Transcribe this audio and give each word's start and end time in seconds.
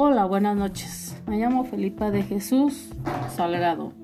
Hola, 0.00 0.26
buenas 0.26 0.56
noches. 0.56 1.20
Me 1.26 1.38
llamo 1.38 1.64
Felipa 1.64 2.12
de 2.12 2.22
Jesús 2.22 2.90
Salgado. 3.34 3.94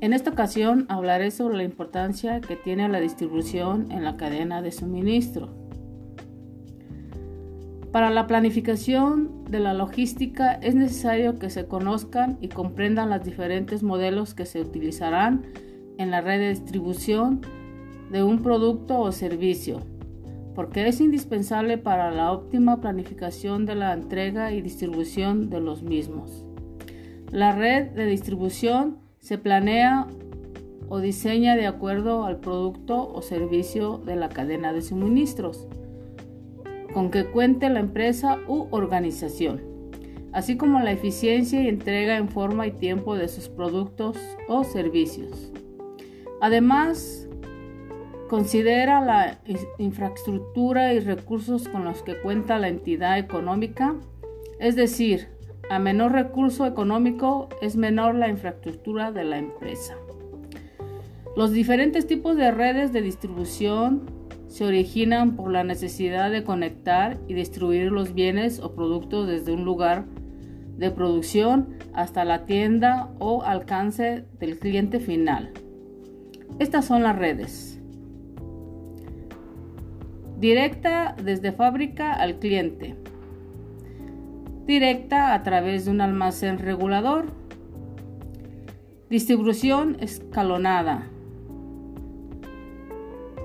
En 0.00 0.14
esta 0.14 0.30
ocasión 0.30 0.86
hablaré 0.88 1.30
sobre 1.32 1.58
la 1.58 1.64
importancia 1.64 2.40
que 2.40 2.56
tiene 2.56 2.88
la 2.88 2.98
distribución 2.98 3.92
en 3.92 4.04
la 4.04 4.16
cadena 4.16 4.62
de 4.62 4.72
suministro. 4.72 5.50
Para 7.92 8.08
la 8.08 8.26
planificación 8.26 9.44
de 9.44 9.60
la 9.60 9.74
logística 9.74 10.54
es 10.54 10.74
necesario 10.74 11.38
que 11.38 11.50
se 11.50 11.66
conozcan 11.66 12.38
y 12.40 12.48
comprendan 12.48 13.10
los 13.10 13.22
diferentes 13.22 13.82
modelos 13.82 14.32
que 14.32 14.46
se 14.46 14.62
utilizarán 14.62 15.44
en 15.98 16.10
la 16.10 16.22
red 16.22 16.38
de 16.38 16.48
distribución 16.48 17.42
de 18.10 18.22
un 18.22 18.42
producto 18.42 18.98
o 18.98 19.12
servicio 19.12 19.82
porque 20.58 20.88
es 20.88 21.00
indispensable 21.00 21.78
para 21.78 22.10
la 22.10 22.32
óptima 22.32 22.80
planificación 22.80 23.64
de 23.64 23.76
la 23.76 23.92
entrega 23.92 24.52
y 24.52 24.60
distribución 24.60 25.50
de 25.50 25.60
los 25.60 25.84
mismos. 25.84 26.44
La 27.30 27.54
red 27.54 27.90
de 27.90 28.06
distribución 28.06 28.98
se 29.20 29.38
planea 29.38 30.08
o 30.88 30.98
diseña 30.98 31.54
de 31.54 31.68
acuerdo 31.68 32.24
al 32.24 32.40
producto 32.40 33.08
o 33.08 33.22
servicio 33.22 33.98
de 33.98 34.16
la 34.16 34.30
cadena 34.30 34.72
de 34.72 34.82
suministros 34.82 35.68
con 36.92 37.12
que 37.12 37.26
cuente 37.26 37.70
la 37.70 37.78
empresa 37.78 38.40
u 38.48 38.66
organización, 38.72 39.62
así 40.32 40.56
como 40.56 40.80
la 40.80 40.90
eficiencia 40.90 41.62
y 41.62 41.68
entrega 41.68 42.16
en 42.16 42.28
forma 42.28 42.66
y 42.66 42.72
tiempo 42.72 43.14
de 43.14 43.28
sus 43.28 43.48
productos 43.48 44.16
o 44.48 44.64
servicios. 44.64 45.52
Además, 46.40 47.27
Considera 48.28 49.00
la 49.00 49.38
infraestructura 49.78 50.92
y 50.92 51.00
recursos 51.00 51.66
con 51.66 51.84
los 51.84 52.02
que 52.02 52.20
cuenta 52.20 52.58
la 52.58 52.68
entidad 52.68 53.18
económica, 53.18 53.94
es 54.60 54.76
decir, 54.76 55.28
a 55.70 55.78
menor 55.78 56.12
recurso 56.12 56.66
económico 56.66 57.48
es 57.62 57.76
menor 57.76 58.14
la 58.14 58.28
infraestructura 58.28 59.12
de 59.12 59.24
la 59.24 59.38
empresa. 59.38 59.96
Los 61.36 61.52
diferentes 61.52 62.06
tipos 62.06 62.36
de 62.36 62.50
redes 62.50 62.92
de 62.92 63.00
distribución 63.00 64.10
se 64.46 64.64
originan 64.64 65.36
por 65.36 65.50
la 65.50 65.64
necesidad 65.64 66.30
de 66.30 66.44
conectar 66.44 67.18
y 67.28 67.34
distribuir 67.34 67.92
los 67.92 68.14
bienes 68.14 68.60
o 68.60 68.74
productos 68.74 69.26
desde 69.26 69.52
un 69.52 69.64
lugar 69.64 70.04
de 70.76 70.90
producción 70.90 71.76
hasta 71.94 72.24
la 72.24 72.44
tienda 72.44 73.10
o 73.18 73.42
alcance 73.42 74.24
del 74.38 74.58
cliente 74.58 75.00
final. 75.00 75.52
Estas 76.58 76.84
son 76.84 77.02
las 77.02 77.16
redes. 77.16 77.77
Directa 80.38 81.16
desde 81.20 81.50
fábrica 81.50 82.12
al 82.12 82.38
cliente. 82.38 82.94
Directa 84.66 85.34
a 85.34 85.42
través 85.42 85.84
de 85.84 85.90
un 85.90 86.00
almacén 86.00 86.58
regulador. 86.58 87.26
Distribución 89.10 89.96
escalonada. 89.98 91.08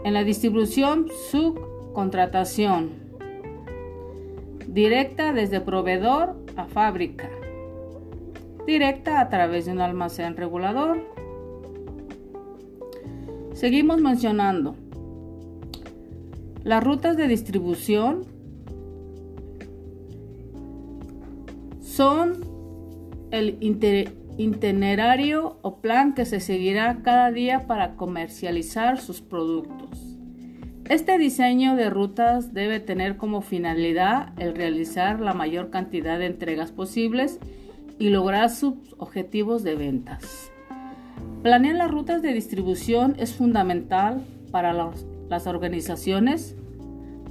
En 0.03 0.13
la 0.13 0.23
distribución 0.23 1.07
subcontratación. 1.31 2.91
Directa 4.67 5.33
desde 5.33 5.61
proveedor 5.61 6.35
a 6.55 6.65
fábrica. 6.65 7.27
Directa 8.67 9.19
a 9.19 9.29
través 9.29 9.65
de 9.65 9.71
un 9.71 9.81
almacén 9.81 10.37
regulador. 10.37 11.01
Seguimos 13.53 13.99
mencionando 13.99 14.75
las 16.63 16.83
rutas 16.83 17.17
de 17.17 17.27
distribución 17.27 18.25
son 21.81 22.53
el 23.31 23.57
itinerario 24.37 25.57
o 25.61 25.81
plan 25.81 26.13
que 26.13 26.25
se 26.25 26.39
seguirá 26.39 27.01
cada 27.03 27.31
día 27.31 27.67
para 27.67 27.95
comercializar 27.95 28.99
sus 28.99 29.21
productos. 29.21 30.17
Este 30.89 31.17
diseño 31.17 31.75
de 31.75 31.89
rutas 31.89 32.53
debe 32.53 32.79
tener 32.79 33.17
como 33.17 33.41
finalidad 33.41 34.33
el 34.39 34.55
realizar 34.55 35.19
la 35.19 35.33
mayor 35.33 35.69
cantidad 35.69 36.17
de 36.19 36.27
entregas 36.27 36.71
posibles 36.71 37.39
y 37.99 38.09
lograr 38.09 38.49
sus 38.49 38.75
objetivos 38.97 39.63
de 39.63 39.75
ventas. 39.75 40.51
Planear 41.41 41.75
las 41.75 41.91
rutas 41.91 42.21
de 42.21 42.33
distribución 42.33 43.15
es 43.17 43.33
fundamental 43.33 44.25
para 44.51 44.73
las 45.29 45.47
organizaciones 45.47 46.55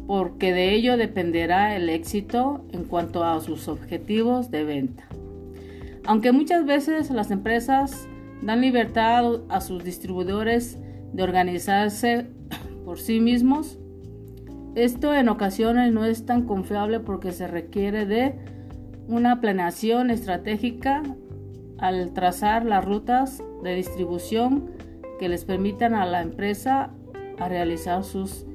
porque 0.06 0.52
de 0.52 0.74
ello 0.74 0.96
dependerá 0.96 1.76
el 1.76 1.88
éxito 1.88 2.64
en 2.72 2.84
cuanto 2.84 3.24
a 3.24 3.40
sus 3.40 3.68
objetivos 3.68 4.50
de 4.50 4.64
venta. 4.64 5.04
Aunque 6.04 6.32
muchas 6.32 6.66
veces 6.66 7.10
las 7.10 7.30
empresas 7.30 8.08
dan 8.42 8.60
libertad 8.60 9.40
a 9.48 9.60
sus 9.60 9.84
distribuidores 9.84 10.78
de 11.12 11.22
organizarse 11.22 12.26
por 12.84 12.98
sí 12.98 13.20
mismos, 13.20 13.78
esto 14.74 15.14
en 15.14 15.28
ocasiones 15.28 15.92
no 15.92 16.04
es 16.04 16.24
tan 16.24 16.46
confiable 16.46 16.98
porque 16.98 17.32
se 17.32 17.46
requiere 17.46 18.06
de 18.06 18.34
una 19.06 19.40
planeación 19.40 20.10
estratégica 20.10 21.02
al 21.78 22.12
trazar 22.12 22.64
las 22.64 22.84
rutas 22.84 23.42
de 23.62 23.74
distribución 23.74 24.70
que 25.18 25.28
les 25.28 25.44
permitan 25.44 25.94
a 25.94 26.06
la 26.06 26.22
empresa 26.22 26.90
a 27.38 27.48
realizar 27.48 28.02
sus 28.02 28.46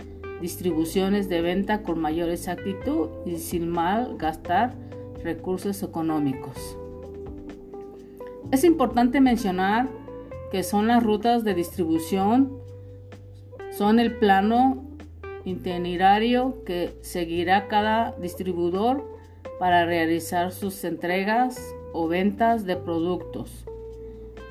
distribuciones 0.41 1.29
de 1.29 1.41
venta 1.41 1.83
con 1.83 1.99
mayor 1.99 2.29
exactitud 2.29 3.09
y 3.25 3.37
sin 3.37 3.69
mal 3.69 4.17
gastar 4.17 4.73
recursos 5.23 5.83
económicos. 5.83 6.77
Es 8.51 8.63
importante 8.63 9.19
mencionar 9.19 9.89
que 10.51 10.63
son 10.63 10.87
las 10.87 11.03
rutas 11.03 11.43
de 11.43 11.53
distribución, 11.53 12.59
son 13.71 13.99
el 13.99 14.15
plano 14.15 14.85
itinerario 15.43 16.63
que 16.65 16.97
seguirá 17.01 17.67
cada 17.67 18.13
distribuidor 18.13 19.17
para 19.59 19.85
realizar 19.85 20.51
sus 20.51 20.83
entregas 20.83 21.59
o 21.93 22.07
ventas 22.07 22.65
de 22.65 22.75
productos. 22.75 23.65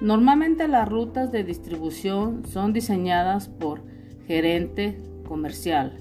Normalmente 0.01 0.69
las 0.69 0.89
rutas 0.89 1.33
de 1.33 1.45
distribución 1.45 2.45
son 2.47 2.73
diseñadas 2.73 3.49
por 3.49 3.81
gerente 4.27 5.01
comercial, 5.27 5.99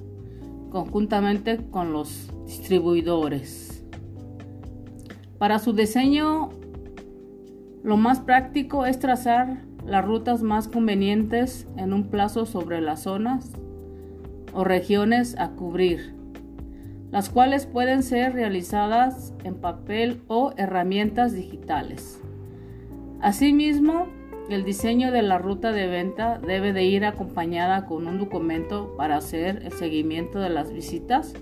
conjuntamente 0.69 1.57
con 1.71 1.91
los 1.91 2.31
distribuidores. 2.45 3.83
Para 5.37 5.59
su 5.59 5.73
diseño, 5.73 6.49
lo 7.83 7.97
más 7.97 8.19
práctico 8.19 8.85
es 8.85 8.99
trazar 8.99 9.63
las 9.85 10.05
rutas 10.05 10.41
más 10.41 10.67
convenientes 10.67 11.67
en 11.77 11.93
un 11.93 12.09
plazo 12.09 12.45
sobre 12.45 12.81
las 12.81 13.03
zonas 13.03 13.51
o 14.53 14.63
regiones 14.63 15.37
a 15.37 15.51
cubrir, 15.51 16.15
las 17.11 17.29
cuales 17.29 17.65
pueden 17.65 18.01
ser 18.01 18.33
realizadas 18.33 19.33
en 19.43 19.55
papel 19.55 20.23
o 20.27 20.53
herramientas 20.57 21.33
digitales. 21.33 22.19
Asimismo, 23.21 24.07
el 24.49 24.63
diseño 24.63 25.11
de 25.11 25.21
la 25.21 25.37
ruta 25.37 25.71
de 25.71 25.87
venta 25.87 26.39
debe 26.39 26.71
de 26.73 26.83
ir 26.83 27.05
acompañada 27.05 27.85
con 27.85 28.07
un 28.07 28.19
documento 28.19 28.95
para 28.95 29.17
hacer 29.17 29.63
el 29.63 29.71
seguimiento 29.71 30.39
de 30.39 30.49
las 30.49 30.71
visitas, 30.71 31.33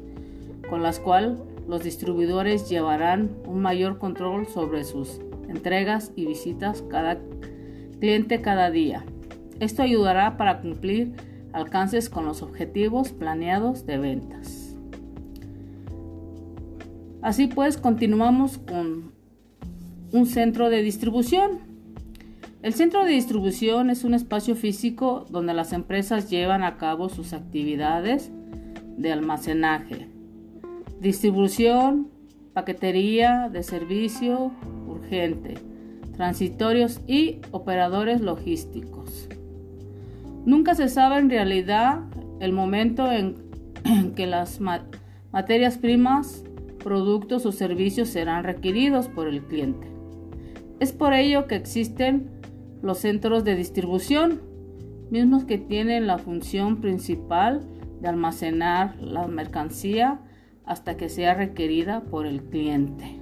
con 0.69 0.81
las 0.81 0.99
cuales 0.99 1.39
los 1.67 1.83
distribuidores 1.83 2.69
llevarán 2.69 3.31
un 3.45 3.61
mayor 3.61 3.97
control 3.97 4.47
sobre 4.47 4.83
sus 4.83 5.19
entregas 5.47 6.11
y 6.15 6.25
visitas 6.25 6.81
cada 6.83 7.19
cliente 7.99 8.41
cada 8.41 8.71
día. 8.71 9.03
Esto 9.59 9.81
ayudará 9.81 10.37
para 10.37 10.61
cumplir 10.61 11.13
alcances 11.53 12.09
con 12.09 12.25
los 12.25 12.41
objetivos 12.41 13.11
planeados 13.11 13.85
de 13.85 13.97
ventas. 13.97 14.75
Así 17.21 17.47
pues, 17.47 17.77
continuamos 17.77 18.57
con 18.57 19.13
un 20.11 20.25
centro 20.25 20.69
de 20.69 20.81
distribución. 20.81 21.62
El 22.63 22.73
centro 22.73 23.03
de 23.03 23.11
distribución 23.11 23.89
es 23.89 24.05
un 24.05 24.13
espacio 24.13 24.55
físico 24.55 25.25
donde 25.29 25.53
las 25.53 25.73
empresas 25.73 26.29
llevan 26.29 26.63
a 26.63 26.77
cabo 26.77 27.09
sus 27.09 27.33
actividades 27.33 28.31
de 28.95 29.11
almacenaje, 29.11 30.07
distribución, 31.01 32.07
paquetería 32.53 33.49
de 33.51 33.63
servicio 33.63 34.53
urgente, 34.87 35.55
transitorios 36.15 37.01
y 37.05 37.41
operadores 37.51 38.21
logísticos. 38.21 39.27
Nunca 40.45 40.73
se 40.73 40.87
sabe 40.87 41.17
en 41.17 41.29
realidad 41.29 41.99
el 42.39 42.53
momento 42.53 43.11
en, 43.11 43.43
que 44.15 44.25
las 44.25 44.61
materias 45.33 45.77
primas, 45.77 46.45
productos 46.81 47.45
o 47.45 47.51
servicios 47.51 48.07
serán 48.07 48.45
requeridos 48.45 49.09
por 49.09 49.27
el 49.27 49.41
cliente. 49.41 49.85
Es 50.79 50.93
por 50.93 51.13
ello 51.13 51.47
que 51.47 51.55
existen 51.55 52.41
los 52.83 52.99
centros 52.99 53.45
de 53.45 53.55
distribución, 53.55 54.41
mismos 55.09 55.45
que 55.45 55.57
tienen 55.57 56.05
la 56.05 56.17
función 56.17 56.81
principal 56.81 57.61
de 58.01 58.09
almacenar 58.09 58.97
la 58.99 59.25
mercancía 59.25 60.19
hasta 60.65 60.97
que 60.97 61.07
sea 61.07 61.33
requerida 61.33 62.01
por 62.01 62.25
el 62.25 62.43
cliente. 62.43 63.17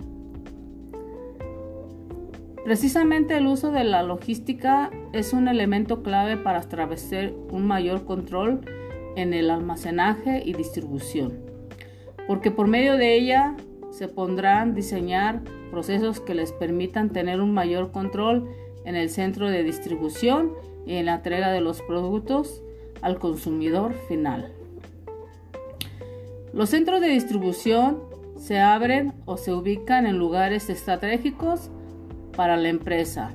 Precisamente 2.65 3.37
el 3.37 3.45
uso 3.45 3.71
de 3.71 3.83
la 3.83 4.01
logística 4.01 4.89
es 5.13 5.31
un 5.31 5.47
elemento 5.47 6.01
clave 6.01 6.37
para 6.37 6.59
establecer 6.59 7.35
un 7.51 7.67
mayor 7.67 8.05
control 8.05 8.61
en 9.15 9.33
el 9.33 9.51
almacenaje 9.51 10.41
y 10.43 10.53
distribución, 10.53 11.33
porque 12.27 12.49
por 12.49 12.67
medio 12.67 12.97
de 12.97 13.15
ella 13.15 13.55
se 13.91 14.07
pondrán 14.07 14.73
diseñar 14.73 15.41
procesos 15.69 16.19
que 16.19 16.33
les 16.33 16.51
permitan 16.51 17.11
tener 17.11 17.41
un 17.41 17.53
mayor 17.53 17.91
control 17.91 18.49
en 18.85 18.95
el 18.95 19.09
centro 19.09 19.49
de 19.49 19.63
distribución 19.63 20.51
y 20.85 20.95
en 20.95 21.05
la 21.05 21.15
entrega 21.15 21.51
de 21.51 21.61
los 21.61 21.81
productos 21.81 22.63
al 23.01 23.19
consumidor 23.19 23.93
final. 24.07 24.51
Los 26.53 26.69
centros 26.69 27.01
de 27.01 27.07
distribución 27.07 27.99
se 28.35 28.59
abren 28.59 29.13
o 29.25 29.37
se 29.37 29.53
ubican 29.53 30.05
en 30.05 30.17
lugares 30.17 30.69
estratégicos 30.69 31.69
para 32.35 32.57
la 32.57 32.69
empresa. 32.69 33.31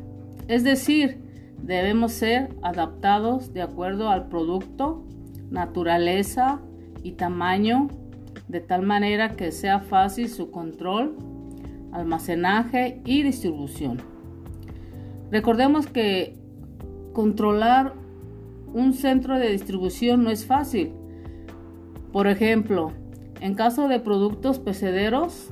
Es 0.48 0.64
decir, 0.64 1.18
debemos 1.62 2.12
ser 2.12 2.50
adaptados 2.62 3.52
de 3.52 3.62
acuerdo 3.62 4.10
al 4.10 4.28
producto, 4.28 5.04
naturaleza 5.50 6.60
y 7.02 7.12
tamaño, 7.12 7.88
de 8.48 8.60
tal 8.60 8.82
manera 8.82 9.36
que 9.36 9.52
sea 9.52 9.80
fácil 9.80 10.28
su 10.28 10.50
control, 10.50 11.16
almacenaje 11.92 13.00
y 13.04 13.22
distribución. 13.22 14.15
Recordemos 15.30 15.86
que 15.86 16.34
controlar 17.12 17.94
un 18.72 18.92
centro 18.92 19.38
de 19.38 19.50
distribución 19.50 20.22
no 20.22 20.30
es 20.30 20.44
fácil. 20.44 20.92
Por 22.12 22.26
ejemplo, 22.26 22.92
en 23.40 23.54
caso 23.54 23.88
de 23.88 24.00
productos 24.00 24.58
pecederos, 24.58 25.50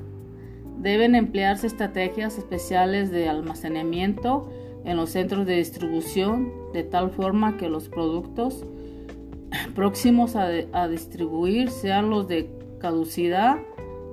deben 0.78 1.14
emplearse 1.14 1.66
estrategias 1.66 2.38
especiales 2.38 3.10
de 3.10 3.28
almacenamiento 3.28 4.50
en 4.84 4.96
los 4.96 5.10
centros 5.10 5.46
de 5.46 5.56
distribución 5.56 6.52
de 6.72 6.84
tal 6.84 7.10
forma 7.10 7.56
que 7.56 7.68
los 7.68 7.88
productos 7.88 8.64
próximos 9.74 10.36
a, 10.36 10.88
distribuir 10.88 11.70
sean 11.70 12.10
los 12.10 12.28
de 12.28 12.50
caducidad 12.78 13.56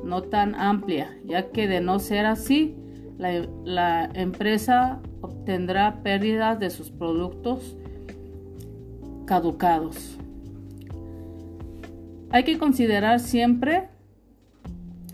no 0.04 0.24
tan 0.24 0.56
amplia, 0.56 1.18
ya 1.26 1.52
que 1.52 1.68
de 1.68 1.82
no 1.82 2.00
ser 2.00 2.26
así, 2.26 2.76
la 3.18 4.10
empresa 4.16 5.00
obtendrá 5.42 6.04
pérdidas 6.04 6.60
de 6.60 6.70
sus 6.70 6.92
productos 6.92 7.76
caducados. 9.26 10.18
Hay 12.30 12.44
que 12.44 12.60
considerar 12.60 13.20
siempre 13.20 13.90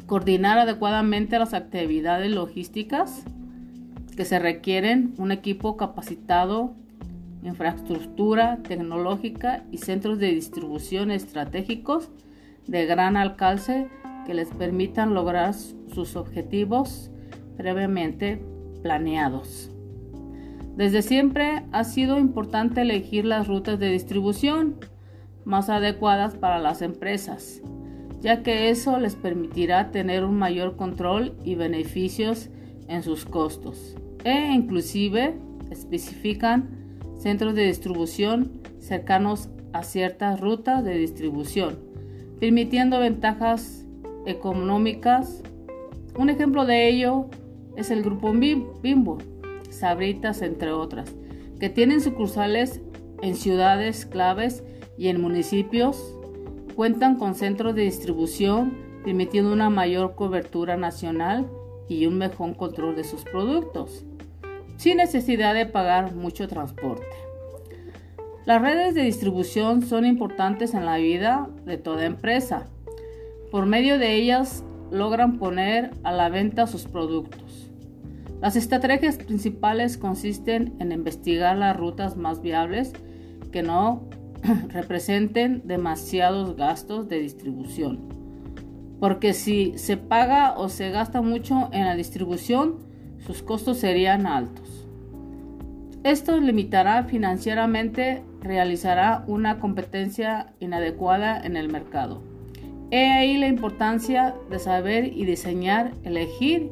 coordinar 0.05 0.59
adecuadamente 0.59 1.39
las 1.39 1.53
actividades 1.53 2.29
logísticas 2.29 3.23
que 4.17 4.25
se 4.25 4.37
requieren, 4.37 5.13
un 5.17 5.31
equipo 5.31 5.77
capacitado, 5.77 6.73
infraestructura 7.43 8.57
tecnológica 8.63 9.63
y 9.71 9.77
centros 9.77 10.19
de 10.19 10.27
distribución 10.31 11.09
estratégicos 11.09 12.09
de 12.67 12.85
gran 12.85 13.15
alcance 13.15 13.87
que 14.25 14.33
les 14.33 14.49
permitan 14.49 15.13
lograr 15.13 15.53
sus 15.53 16.17
objetivos 16.17 17.11
previamente 17.55 18.41
planeados. 18.83 19.71
Desde 20.77 21.01
siempre 21.01 21.63
ha 21.71 21.83
sido 21.83 22.19
importante 22.19 22.81
elegir 22.81 23.25
las 23.25 23.47
rutas 23.47 23.79
de 23.79 23.89
distribución 23.89 24.75
más 25.43 25.69
adecuadas 25.69 26.35
para 26.35 26.59
las 26.59 26.83
empresas, 26.83 27.63
ya 28.21 28.43
que 28.43 28.69
eso 28.69 28.99
les 28.99 29.15
permitirá 29.15 29.89
tener 29.89 30.23
un 30.23 30.37
mayor 30.37 30.75
control 30.75 31.35
y 31.43 31.55
beneficios 31.55 32.49
en 32.87 33.01
sus 33.01 33.25
costos. 33.25 33.95
E 34.23 34.51
inclusive 34.53 35.35
especifican 35.71 36.69
centros 37.17 37.55
de 37.55 37.65
distribución 37.65 38.61
cercanos 38.77 39.49
a 39.73 39.81
ciertas 39.81 40.39
rutas 40.39 40.83
de 40.83 40.95
distribución, 40.95 41.79
permitiendo 42.39 42.99
ventajas 42.99 43.83
económicas. 44.27 45.41
Un 46.15 46.29
ejemplo 46.29 46.67
de 46.67 46.87
ello 46.87 47.29
es 47.75 47.89
el 47.89 48.03
grupo 48.03 48.31
Bimbo, 48.31 49.17
Sabritas, 49.79 50.41
entre 50.41 50.71
otras, 50.71 51.13
que 51.59 51.69
tienen 51.69 52.01
sucursales 52.01 52.81
en 53.21 53.35
ciudades 53.35 54.05
claves 54.05 54.63
y 54.97 55.07
en 55.07 55.21
municipios 55.21 56.13
cuentan 56.75 57.17
con 57.17 57.35
centros 57.35 57.75
de 57.75 57.83
distribución 57.83 58.77
permitiendo 59.03 59.53
una 59.53 59.69
mayor 59.69 60.15
cobertura 60.15 60.77
nacional 60.77 61.47
y 61.87 62.05
un 62.05 62.17
mejor 62.17 62.55
control 62.57 62.95
de 62.95 63.03
sus 63.03 63.23
productos, 63.23 64.05
sin 64.75 64.97
necesidad 64.97 65.53
de 65.53 65.65
pagar 65.65 66.13
mucho 66.13 66.47
transporte. 66.47 67.07
Las 68.45 68.61
redes 68.61 68.95
de 68.95 69.03
distribución 69.03 69.81
son 69.81 70.05
importantes 70.05 70.73
en 70.73 70.85
la 70.85 70.97
vida 70.97 71.49
de 71.65 71.77
toda 71.77 72.05
empresa. 72.05 72.67
Por 73.51 73.65
medio 73.65 73.97
de 73.97 74.15
ellas 74.15 74.63
logran 74.91 75.37
poner 75.37 75.91
a 76.03 76.11
la 76.11 76.29
venta 76.29 76.67
sus 76.67 76.85
productos. 76.85 77.66
Las 78.41 78.55
estrategias 78.55 79.17
principales 79.17 79.97
consisten 79.97 80.75
en 80.79 80.91
investigar 80.91 81.57
las 81.57 81.75
rutas 81.75 82.17
más 82.17 82.41
viables 82.41 82.93
que 83.51 83.63
no 83.63 84.03
representen 84.69 85.63
demasiados 85.65 86.55
gastos 86.55 87.07
de 87.09 87.19
distribución. 87.19 87.99
Porque 88.99 89.33
si 89.33 89.77
se 89.77 89.97
paga 89.97 90.57
o 90.57 90.69
se 90.69 90.91
gasta 90.91 91.21
mucho 91.21 91.69
en 91.71 91.85
la 91.85 91.95
distribución, 91.95 92.75
sus 93.25 93.41
costos 93.41 93.77
serían 93.77 94.27
altos. 94.27 94.85
Esto 96.03 96.39
limitará 96.39 97.03
financieramente, 97.03 98.23
realizará 98.41 99.23
una 99.27 99.59
competencia 99.59 100.53
inadecuada 100.59 101.39
en 101.43 101.57
el 101.57 101.69
mercado. 101.69 102.21
He 102.91 103.05
ahí 103.11 103.37
la 103.37 103.47
importancia 103.47 104.35
de 104.49 104.59
saber 104.59 105.05
y 105.05 105.25
diseñar, 105.25 105.91
elegir 106.03 106.71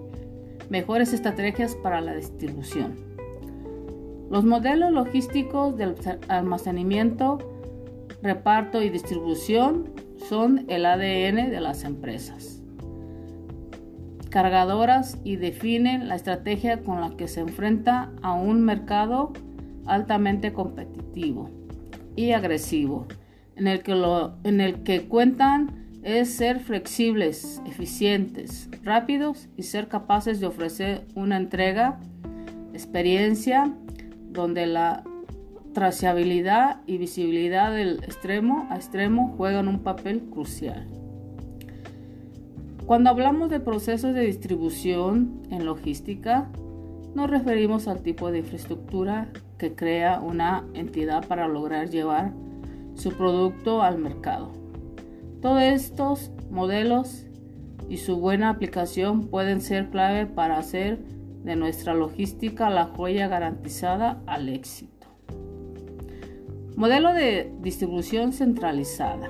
mejores 0.70 1.14
estrategias 1.14 1.76
para 1.76 2.02
la 2.02 2.16
distribución. 2.16 2.96
Los 4.30 4.44
modelos 4.44 4.92
logísticos 4.92 5.78
del 5.78 5.96
almacenamiento 6.28 7.38
reparto 8.22 8.82
y 8.82 8.90
distribución 8.90 9.92
son 10.28 10.66
el 10.68 10.86
ADN 10.86 11.52
de 11.52 11.62
las 11.62 11.84
empresas. 11.84 12.62
Cargadoras 14.30 15.18
y 15.24 15.38
definen 15.38 16.08
la 16.08 16.16
estrategia 16.16 16.82
con 16.82 17.02
la 17.02 17.16
que 17.16 17.28
se 17.28 17.42
enfrenta 17.42 18.12
a 18.22 18.34
un 18.34 18.64
mercado 18.64 19.32
altamente 19.86 20.52
competitivo 20.52 21.52
y 22.16 22.32
agresivo, 22.32 23.06
en 23.56 23.68
el 23.68 23.84
que, 23.84 23.94
en 24.44 24.62
el 24.62 24.84
que 24.84 25.08
cuentan 25.08 25.85
es 26.06 26.36
ser 26.36 26.60
flexibles, 26.60 27.60
eficientes, 27.66 28.70
rápidos 28.84 29.50
y 29.58 29.64
ser 29.64 29.88
capaces 29.88 30.40
de 30.40 30.46
ofrecer 30.46 31.04
una 31.16 31.36
entrega, 31.36 32.00
experiencia, 32.74 33.74
donde 34.30 34.68
la 34.68 35.04
traciabilidad 35.74 36.82
y 36.86 37.00
visibilidad 37.00 37.74
del 37.74 38.04
extremo 38.04 38.68
a 38.70 38.76
extremo 38.76 39.34
juegan 39.36 39.68
un 39.68 39.80
papel 39.80 40.22
crucial. 40.32 40.88
Cuando 42.86 43.10
hablamos 43.10 43.50
de 43.50 43.60
procesos 43.60 44.14
de 44.14 44.22
distribución 44.22 45.42
en 45.50 45.66
logística, 45.66 46.48
nos 47.16 47.32
referimos 47.32 47.88
al 47.88 48.04
tipo 48.04 48.32
de 48.32 48.40
infraestructura 48.40 49.30
que 49.58 49.74
crea 49.74 50.20
una 50.20 50.66
entidad 50.76 51.28
para 51.28 51.48
lograr 51.48 51.90
llevar 51.90 52.32
su 52.94 53.12
producto 53.12 53.82
al 53.82 53.98
mercado. 53.98 54.65
Todos 55.46 55.62
estos 55.62 56.32
modelos 56.50 57.24
y 57.88 57.98
su 57.98 58.18
buena 58.18 58.50
aplicación 58.50 59.28
pueden 59.28 59.62
ser 59.62 59.92
clave 59.92 60.26
para 60.26 60.58
hacer 60.58 60.98
de 61.44 61.56
nuestra 61.56 61.94
logística 61.94 62.72
la 62.72 62.86
joya 62.86 63.28
garantizada 63.28 64.24
al 64.26 64.50
éxito. 64.50 65.06
Modelo 66.76 67.14
de 67.14 67.54
distribución 67.62 68.34
centralizada. 68.34 69.30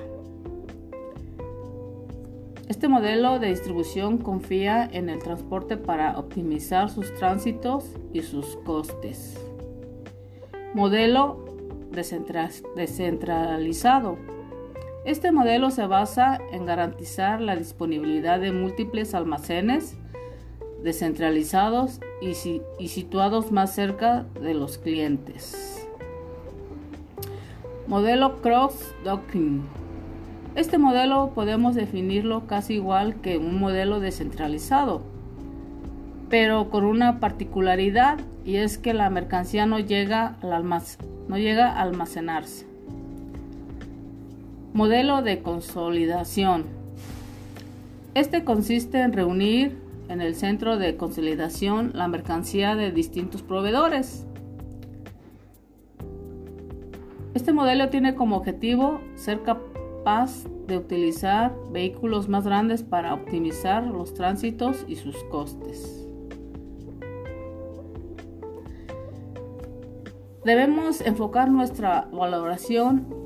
Este 2.66 2.88
modelo 2.88 3.38
de 3.38 3.48
distribución 3.48 4.16
confía 4.16 4.88
en 4.90 5.10
el 5.10 5.18
transporte 5.18 5.76
para 5.76 6.18
optimizar 6.18 6.88
sus 6.88 7.14
tránsitos 7.16 7.90
y 8.14 8.22
sus 8.22 8.56
costes. 8.64 9.38
Modelo 10.72 11.44
descentralizado. 11.92 14.35
Este 15.06 15.30
modelo 15.30 15.70
se 15.70 15.86
basa 15.86 16.40
en 16.50 16.66
garantizar 16.66 17.40
la 17.40 17.54
disponibilidad 17.54 18.40
de 18.40 18.50
múltiples 18.50 19.14
almacenes 19.14 19.96
descentralizados 20.82 22.00
y, 22.20 22.34
situados 22.88 23.52
más 23.52 23.72
cerca 23.72 24.26
de 24.42 24.52
los 24.54 24.78
clientes. 24.78 25.86
Modelo 27.86 28.42
Cross 28.42 28.96
Doctrine. 29.04 29.60
Este 30.56 30.76
modelo 30.76 31.30
podemos 31.36 31.76
definirlo 31.76 32.48
casi 32.48 32.74
igual 32.74 33.20
que 33.20 33.38
un 33.38 33.60
modelo 33.60 34.00
descentralizado, 34.00 35.02
pero 36.28 36.68
con 36.68 36.84
una 36.84 37.20
particularidad 37.20 38.18
y 38.44 38.56
es 38.56 38.76
que 38.76 38.92
la 38.92 39.08
mercancía 39.08 39.66
no 39.66 39.78
llega, 39.78 40.36
al 40.42 40.68
no 41.28 41.38
llega 41.38 41.70
a 41.70 41.82
almacenarse. 41.82 42.75
Modelo 44.76 45.22
de 45.22 45.40
consolidación. 45.40 46.66
Este 48.12 48.44
consiste 48.44 49.00
en 49.00 49.14
reunir 49.14 49.78
en 50.10 50.20
el 50.20 50.34
centro 50.34 50.76
de 50.76 50.98
consolidación 50.98 51.92
la 51.94 52.08
mercancía 52.08 52.76
de 52.76 52.92
distintos 52.92 53.40
proveedores. 53.40 54.26
Este 57.32 57.54
modelo 57.54 57.88
tiene 57.88 58.14
como 58.14 58.36
objetivo 58.36 59.00
ser 59.14 59.42
capaz 59.44 60.44
de 60.66 60.76
utilizar 60.76 61.56
vehículos 61.72 62.28
más 62.28 62.44
grandes 62.44 62.82
para 62.82 63.14
optimizar 63.14 63.82
los 63.82 64.12
tránsitos 64.12 64.84
y 64.86 64.96
sus 64.96 65.16
costes. 65.30 66.06
Debemos 70.44 71.00
enfocar 71.00 71.50
nuestra 71.50 72.10
valoración 72.12 73.25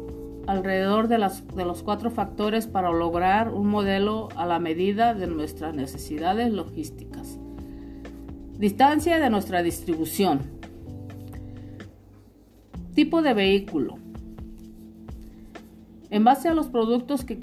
alrededor 0.51 1.09
de, 1.09 1.17
de, 1.55 1.65
los 1.65 1.83
cuatro 1.83 2.11
factores 2.11 2.67
para 2.67 2.91
lograr 2.91 3.53
un 3.55 3.69
modelo 3.69 4.29
a 4.37 4.47
la 4.47 4.59
medida 4.59 5.15
de 5.15 5.27
nuestras 5.27 5.75
necesidades 5.75 6.53
logísticas. 6.53 7.39
Distancia 8.59 9.19
de 9.19 9.31
nuestra 9.31 9.63
distribución. 9.63 10.41
Tipo 12.95 13.23
de 13.23 13.33
vehículo. 13.33 13.99
En 16.11 16.25
base 16.25 16.49
a 16.49 16.55
los 16.55 16.67
productos 16.67 17.25
que, 17.25 17.39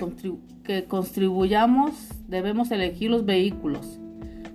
que 0.63 0.83
contribuyamos, 0.83 1.93
debemos 2.27 2.71
elegir 2.71 3.09
los 3.09 3.25
vehículos. 3.25 3.99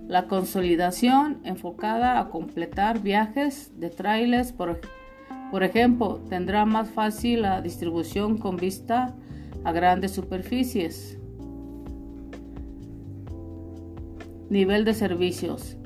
La 0.07 0.27
consolidación 0.27 1.39
enfocada 1.43 2.19
a 2.19 2.29
completar 2.29 3.01
viajes 3.01 3.71
de 3.79 3.89
trailers, 3.89 4.51
por, 4.51 4.79
por 5.53 5.61
ejemplo, 5.61 6.19
tendrá 6.29 6.65
más 6.65 6.89
fácil 6.89 7.43
la 7.43 7.61
distribución 7.61 8.39
con 8.39 8.57
vista 8.57 9.13
a 9.63 9.71
grandes 9.71 10.09
superficies. 10.09 11.19
Nivel 14.49 14.83
de 14.83 14.95
servicios. 14.95 15.77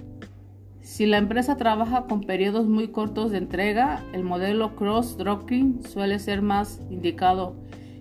Si 0.80 1.06
la 1.06 1.18
empresa 1.18 1.58
trabaja 1.58 2.06
con 2.06 2.22
periodos 2.22 2.66
muy 2.66 2.88
cortos 2.88 3.32
de 3.32 3.40
entrega, 3.40 4.02
el 4.14 4.24
modelo 4.24 4.74
cross-docking 4.78 5.84
suele 5.84 6.20
ser 6.20 6.42
más 6.42 6.80
indicado 6.90 7.58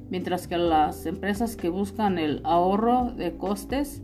mientras 0.09 0.47
que 0.47 0.59
las 0.59 1.05
empresas 1.05 1.57
que 1.57 1.69
buscan 1.69 2.21
el 2.21 2.43
ahorro 2.45 3.11
de 3.11 3.37
costes 3.37 4.03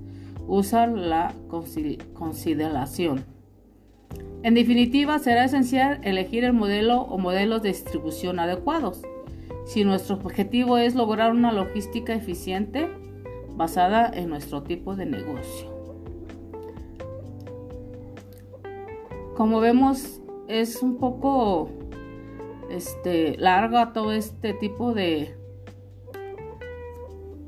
usan 0.48 1.08
la 1.08 1.32
consideración. 1.48 3.31
En 4.42 4.54
definitiva, 4.54 5.20
será 5.20 5.44
esencial 5.44 6.00
elegir 6.02 6.42
el 6.42 6.52
modelo 6.52 7.02
o 7.02 7.16
modelos 7.16 7.62
de 7.62 7.68
distribución 7.68 8.40
adecuados. 8.40 9.02
Si 9.66 9.84
nuestro 9.84 10.16
objetivo 10.16 10.78
es 10.78 10.96
lograr 10.96 11.30
una 11.30 11.52
logística 11.52 12.12
eficiente 12.12 12.88
basada 13.54 14.10
en 14.12 14.28
nuestro 14.28 14.64
tipo 14.64 14.96
de 14.96 15.06
negocio. 15.06 15.70
Como 19.36 19.60
vemos, 19.60 20.20
es 20.48 20.82
un 20.82 20.98
poco 20.98 21.70
este, 22.68 23.36
larga 23.38 23.92
todo 23.92 24.12
este 24.12 24.54
tipo 24.54 24.92
de, 24.92 25.36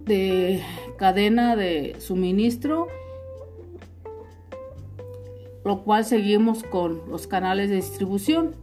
de 0.05 0.63
cadena 0.97 1.57
de 1.57 1.97
suministro, 1.99 2.87
lo 5.65 5.83
cual 5.83 6.05
seguimos 6.05 6.63
con 6.63 7.01
los 7.09 7.27
canales 7.27 7.71
de 7.71 7.77
distribución. 7.77 8.55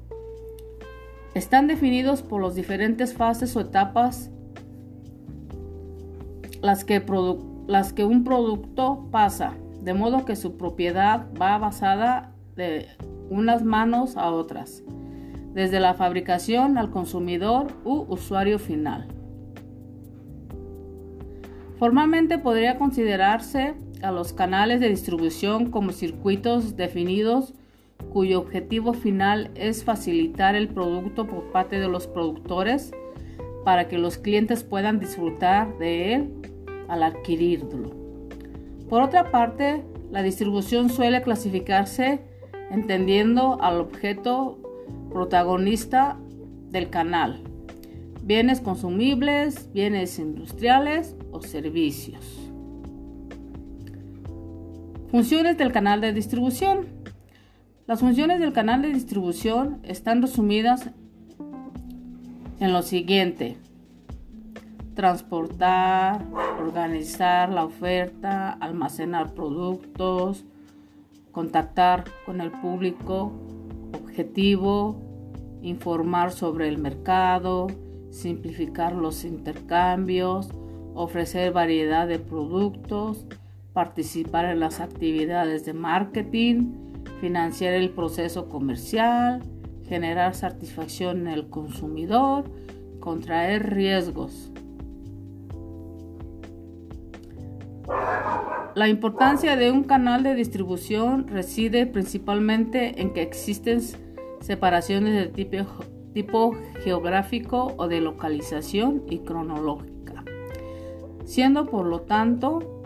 Están 1.34 1.68
definidos 1.68 2.22
por 2.22 2.42
las 2.42 2.56
diferentes 2.56 3.14
fases 3.14 3.56
o 3.56 3.62
etapas 3.62 4.30
las 6.62 6.84
que, 6.84 7.04
las 7.68 7.94
que 7.94 8.06
un 8.06 8.24
producto 8.24 9.08
pasa, 9.12 9.54
de 9.82 9.94
modo 9.94 10.26
que 10.26 10.36
su 10.36 10.58
propiedad 10.58 11.28
va 11.42 11.58
basada 11.58 12.36
de 12.56 12.88
unas 13.30 13.64
manos 13.64 14.18
a 14.18 14.30
otras, 14.30 14.84
desde 15.54 15.80
la 15.80 15.96
fabricación 15.96 16.78
al 16.78 16.92
consumidor 16.92 17.68
u 17.84 18.06
usuario 18.10 18.60
final. 18.60 19.08
Formalmente 21.80 22.38
podría 22.38 22.78
considerarse 22.78 23.74
a 24.04 24.12
los 24.12 24.34
canales 24.34 24.80
de 24.80 24.90
distribución 24.90 25.72
como 25.72 25.92
circuitos 25.92 26.76
definidos 26.76 27.54
cuyo 28.12 28.40
objetivo 28.40 28.94
final 28.94 29.52
es 29.56 29.84
facilitar 29.84 30.56
el 30.56 30.68
producto 30.68 31.28
por 31.28 31.52
parte 31.52 31.80
de 31.80 31.88
los 31.88 32.08
productores 32.08 32.92
para 33.64 33.88
que 33.88 33.98
los 33.98 34.18
clientes 34.18 34.64
puedan 34.64 35.00
disfrutar 35.00 35.78
de 35.78 36.16
él 36.16 36.34
al 36.88 37.04
adquirirlo. 37.04 37.92
Por 38.90 39.02
otra 39.02 39.32
parte, 39.32 39.84
la 40.10 40.24
distribución 40.24 40.90
suele 40.90 41.22
clasificarse 41.22 42.20
entendiendo 42.70 43.62
al 43.62 43.80
objeto 43.80 44.60
protagonista 45.10 46.18
del 46.70 46.90
canal, 46.90 47.42
bienes 48.24 48.62
consumibles, 48.62 49.72
bienes 49.74 50.20
industriales 50.20 51.16
o 51.32 51.42
servicios. 51.42 52.41
Funciones 55.12 55.58
del 55.58 55.74
canal 55.74 56.00
de 56.00 56.14
distribución. 56.14 56.88
Las 57.86 58.00
funciones 58.00 58.40
del 58.40 58.54
canal 58.54 58.82
de 58.82 58.94
distribución 58.94 59.82
están 59.84 60.22
resumidas 60.22 60.90
en 62.62 62.72
lo 62.72 62.82
siguiente. 62.82 63.58
Transportar, 64.96 66.26
organizar 66.66 67.50
la 67.50 67.66
oferta, 67.66 68.52
almacenar 68.52 69.34
productos, 69.34 70.46
contactar 71.34 72.06
con 72.26 72.40
el 72.40 72.50
público 72.50 73.34
objetivo, 74.02 74.96
informar 75.62 76.32
sobre 76.32 76.70
el 76.70 76.78
mercado, 76.78 77.68
simplificar 78.12 78.94
los 78.94 79.26
intercambios, 79.26 80.48
ofrecer 80.94 81.52
variedad 81.52 82.08
de 82.08 82.20
productos, 82.20 83.26
participar 83.74 84.46
en 84.46 84.60
las 84.60 84.80
actividades 84.80 85.66
de 85.66 85.74
marketing, 85.74 86.74
financiar 87.20 87.74
el 87.74 87.90
proceso 87.90 88.50
comercial, 88.50 89.42
generar 89.88 90.36
satisfacción 90.36 91.22
en 91.22 91.28
el 91.28 91.50
consumidor, 91.50 92.46
contraer 93.00 93.74
riesgos. 93.74 94.52
La 98.76 98.88
importancia 98.88 99.58
de 99.58 99.70
un 99.70 99.84
canal 99.84 100.24
de 100.24 100.34
distribución 100.34 101.28
reside 101.28 101.86
principalmente 101.86 103.02
en 103.02 103.14
que 103.14 103.22
existen 103.22 103.82
separaciones 104.40 105.14
de 105.14 105.28
tipo 105.28 105.66
tipo 106.14 106.54
geográfico 106.84 107.74
o 107.78 107.88
de 107.88 108.02
localización 108.02 109.04
y 109.10 109.20
cronológica, 109.20 110.24
siendo 111.24 111.68
por 111.68 111.86
lo 111.86 112.02
tanto 112.02 112.81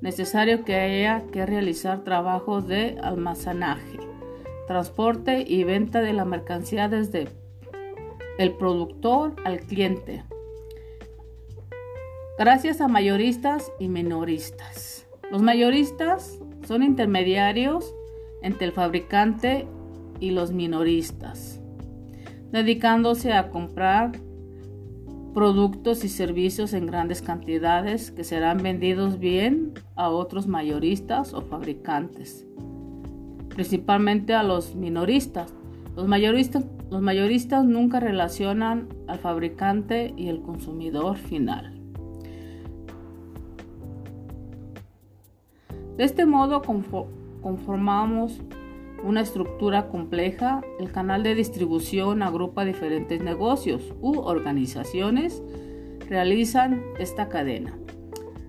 necesario 0.00 0.64
que 0.64 0.74
haya 0.74 1.24
que 1.32 1.46
realizar 1.46 2.04
trabajos 2.04 2.66
de 2.66 2.98
almacenaje, 3.02 3.98
transporte 4.66 5.44
y 5.46 5.64
venta 5.64 6.00
de 6.00 6.12
la 6.12 6.24
mercancía 6.24 6.88
desde 6.88 7.28
el 8.38 8.52
productor 8.54 9.34
al 9.44 9.60
cliente, 9.60 10.24
gracias 12.38 12.80
a 12.80 12.88
mayoristas 12.88 13.72
y 13.78 13.88
minoristas. 13.88 15.06
Los 15.30 15.42
mayoristas 15.42 16.38
son 16.66 16.82
intermediarios 16.82 17.94
entre 18.42 18.66
el 18.66 18.72
fabricante 18.72 19.66
y 20.20 20.30
los 20.30 20.52
minoristas 20.52 21.60
dedicándose 22.50 23.32
a 23.32 23.50
comprar 23.50 24.12
productos 25.36 26.02
y 26.02 26.08
servicios 26.08 26.72
en 26.72 26.86
grandes 26.86 27.20
cantidades 27.20 28.10
que 28.10 28.24
serán 28.24 28.56
vendidos 28.62 29.18
bien 29.18 29.74
a 29.94 30.08
otros 30.08 30.46
mayoristas 30.46 31.34
o 31.34 31.42
fabricantes, 31.42 32.46
principalmente 33.50 34.32
a 34.32 34.42
los 34.42 34.74
minoristas. 34.74 35.52
Los 35.94 36.08
mayoristas, 36.08 37.66
nunca 37.66 38.00
relacionan 38.00 38.88
al 39.08 39.18
fabricante 39.18 40.14
y 40.16 40.28
el 40.28 40.40
consumidor 40.40 41.18
final. 41.18 41.78
De 45.98 46.04
este 46.04 46.24
modo 46.24 46.62
conformamos 46.62 48.40
una 49.06 49.20
estructura 49.20 49.88
compleja, 49.88 50.62
el 50.80 50.90
canal 50.90 51.22
de 51.22 51.36
distribución 51.36 52.22
agrupa 52.22 52.64
diferentes 52.64 53.22
negocios 53.22 53.94
u 54.00 54.18
organizaciones 54.18 55.42
realizan 56.08 56.82
esta 56.98 57.28
cadena. 57.28 57.78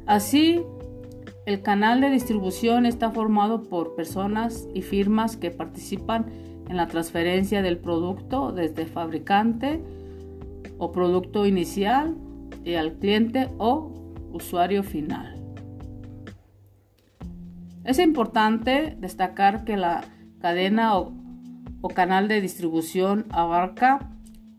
Así, 0.08 0.64
el 1.46 1.62
canal 1.62 2.02
de 2.02 2.10
distribución 2.10 2.88
está 2.88 3.12
formado 3.12 3.64
por 3.64 3.96
personas 3.96 4.68
y 4.74 4.82
firmas 4.82 5.38
que 5.38 5.52
participan 5.52 6.26
en 6.68 6.76
la 6.76 6.88
transferencia 6.88 7.62
del 7.62 7.78
producto 7.78 8.52
desde 8.52 8.88
fabricante 8.88 9.82
o 10.80 10.92
producto 10.92 11.46
inicial 11.46 12.16
y 12.66 12.74
al 12.74 12.94
cliente 12.94 13.50
o 13.60 13.94
usuario 14.34 14.82
final. 14.82 15.36
Es 17.84 18.00
importante 18.00 18.98
destacar 19.00 19.64
que 19.64 19.78
la 19.78 20.04
cadena 20.48 20.98
o, 20.98 21.12
canal 21.94 22.30
de 22.30 22.40
distribución 22.40 23.26
abarca 23.32 24.12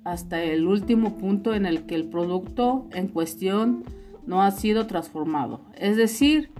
hasta 0.05 0.43
el 0.43 0.67
último 0.67 1.17
punto 1.17 1.55
en 1.55 1.65
el 1.65 1.87
que 1.87 1.95
el 1.95 2.11
producto 2.11 2.87
en 2.93 3.09
cuestión 3.09 3.85
no 4.27 4.43
ha 4.43 4.51
sido 4.51 4.87
transformado, 4.87 5.63
es 5.75 5.97
decir, 5.97 6.51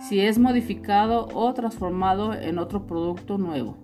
si 0.00 0.20
es 0.20 0.38
modificado 0.38 1.28
o 1.34 1.52
transformado 1.54 2.34
en 2.34 2.58
otro 2.58 2.86
producto 2.86 3.36
nuevo. 3.36 3.76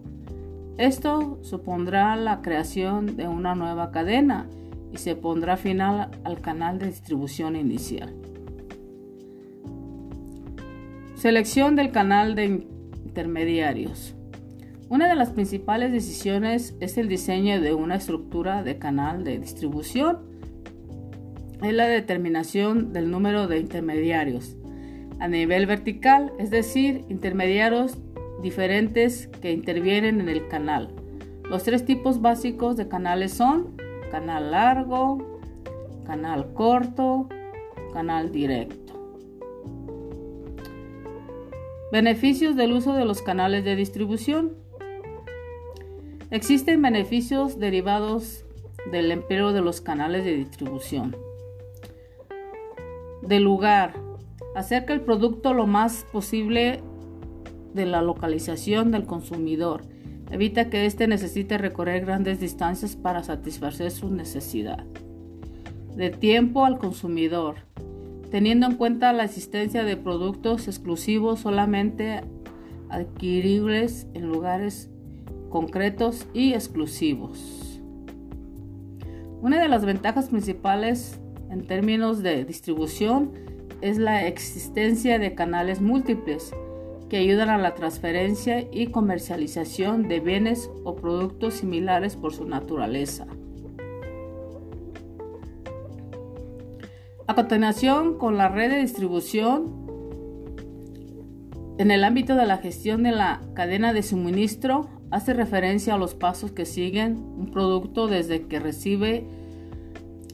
Esto 0.77 1.39
supondrá 1.43 2.15
la 2.15 2.41
creación 2.41 3.17
de 3.17 3.27
una 3.27 3.57
nueva 3.57 3.91
cadena 3.91 4.47
y 4.93 4.99
se 4.99 5.17
pondrá 5.17 5.57
final 5.57 6.11
al 6.23 6.41
canal 6.41 6.79
de 6.79 6.87
distribución 6.87 7.57
inicial. 7.57 8.15
Selección 11.17 11.75
del 11.75 11.91
canal 11.91 12.37
de 12.37 12.45
intermediarios. 13.05 14.15
Una 14.91 15.07
de 15.09 15.17
las 15.17 15.31
principales 15.31 15.93
decisiones 15.93 16.75
es 16.81 16.97
el 16.97 17.09
diseño 17.09 17.61
de 17.61 17.75
una 17.75 17.97
estructura 17.97 18.63
de 18.63 18.79
canal 18.79 19.23
de 19.23 19.39
distribución. 19.39 20.19
Es 21.63 21.75
la 21.75 21.87
determinación 21.87 22.95
del 22.95 23.11
número 23.11 23.49
de 23.49 23.59
intermediarios 23.59 24.57
a 25.21 25.29
nivel 25.29 25.67
vertical, 25.67 26.33
es 26.39 26.51
decir, 26.51 27.05
intermediarios 27.09 27.99
diferentes 28.41 29.27
que 29.43 29.53
intervienen 29.53 30.21
en 30.21 30.29
el 30.29 30.49
canal. 30.49 30.95
Los 31.51 31.65
tres 31.65 31.85
tipos 31.85 32.23
básicos 32.23 32.77
de 32.77 32.89
canales 32.89 33.35
son 33.35 33.77
canal 34.11 34.53
largo, 34.53 35.19
canal 36.07 36.53
corto, 36.55 37.29
canal 37.93 38.33
directo. 38.33 38.95
Beneficios 41.91 42.55
del 42.55 42.73
uso 42.73 42.95
de 42.95 43.05
los 43.05 43.23
canales 43.23 43.65
de 43.65 43.77
distribución. 43.77 44.68
Existen 46.31 46.83
beneficios 46.83 47.59
derivados 47.59 48.45
del 48.91 49.11
empleo 49.13 49.53
de 49.53 49.61
los 49.61 49.81
canales 49.81 50.25
de 50.25 50.37
distribución. 50.37 51.17
Del 53.23 53.45
lugar. 53.45 53.95
Acerca 54.55 54.93
el 54.93 55.01
producto 55.01 55.55
lo 55.55 55.67
más 55.67 56.05
posible 56.13 56.81
de 57.75 57.87
la 57.87 58.03
localización 58.03 58.91
del 58.91 59.07
consumidor. 59.07 59.83
Evita 60.31 60.69
que 60.69 60.87
éste 60.87 61.07
necesite 61.07 61.59
recorrer 61.59 62.05
grandes 62.05 62.41
distancias 62.41 62.97
para 62.97 63.23
satisfacer 63.23 63.91
su 63.91 64.11
necesidad. 64.11 64.85
De 65.95 66.11
tiempo 66.11 66.65
al 66.65 66.79
consumidor 66.79 67.57
teniendo 68.31 68.67
en 68.67 68.75
cuenta 68.75 69.13
la 69.13 69.25
existencia 69.25 69.85
de 69.85 69.97
productos 69.97 70.69
exclusivos 70.69 71.41
solamente 71.41 72.21
adquiribles 72.91 74.07
en 74.15 74.29
lugares 74.29 74.91
concretos 75.49 76.27
y 76.33 76.55
exclusivos. 76.55 77.81
Una 79.41 79.61
de 79.61 79.69
las 79.69 79.85
ventajas 79.85 80.29
principales 80.29 81.21
en 81.51 81.67
términos 81.67 82.23
de 82.23 82.45
distribución 82.45 83.33
es 83.81 83.99
la 83.99 84.27
existencia 84.27 85.19
de 85.19 85.35
canales 85.35 85.81
múltiples 85.81 86.53
que 87.09 87.19
ayudan 87.19 87.49
a 87.49 87.59
la 87.59 87.75
transferencia 87.75 88.67
y 88.71 88.89
comercialización 88.89 90.09
de 90.09 90.21
bienes 90.21 90.71
o 90.85 90.97
productos 90.97 91.55
similares 91.55 92.17
por 92.17 92.35
su 92.35 92.45
naturaleza. 92.45 93.27
A 97.27 97.35
continuación, 97.35 98.19
con 98.19 98.37
la 98.37 98.49
red 98.49 98.71
de 98.71 98.81
distribución, 98.81 99.87
en 101.79 101.91
el 101.91 102.03
ámbito 102.03 102.35
de 102.35 102.47
la 102.47 102.59
gestión 102.59 103.03
de 103.05 103.13
la 103.13 103.41
cadena 103.55 103.93
de 103.93 104.03
suministro, 104.03 104.89
hace 105.11 105.35
referencia 105.35 105.95
a 105.95 105.99
los 105.99 106.15
pasos 106.15 106.53
que 106.53 106.67
siguen 106.67 107.17
un 107.17 107.51
producto 107.51 108.07
desde 108.07 108.47
que 108.47 108.61
recibe 108.61 109.27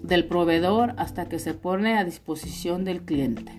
del 0.03 0.27
proveedor 0.27 0.95
hasta 0.97 1.29
que 1.29 1.39
se 1.39 1.55
pone 1.55 1.97
a 1.97 2.05
disposición 2.05 2.85
del 2.85 3.03
cliente. 3.03 3.53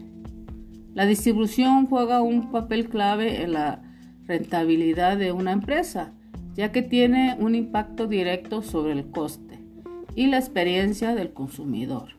La 0.93 1.06
distribución 1.06 1.88
juega 1.88 2.21
un 2.21 2.51
papel 2.51 2.88
clave 2.88 3.43
en 3.43 3.54
la 3.54 3.82
rentabilidad 4.28 5.17
de 5.17 5.32
una 5.32 5.51
empresa, 5.51 6.13
ya 6.56 6.71
que 6.71 6.82
tiene 6.82 7.36
un 7.39 7.56
impacto 7.56 8.08
directo 8.08 8.62
sobre 8.62 8.93
el 8.93 9.10
coste 9.12 9.60
y 10.15 10.28
la 10.28 10.38
experiencia 10.38 11.13
del 11.13 11.34
consumidor. 11.34 12.10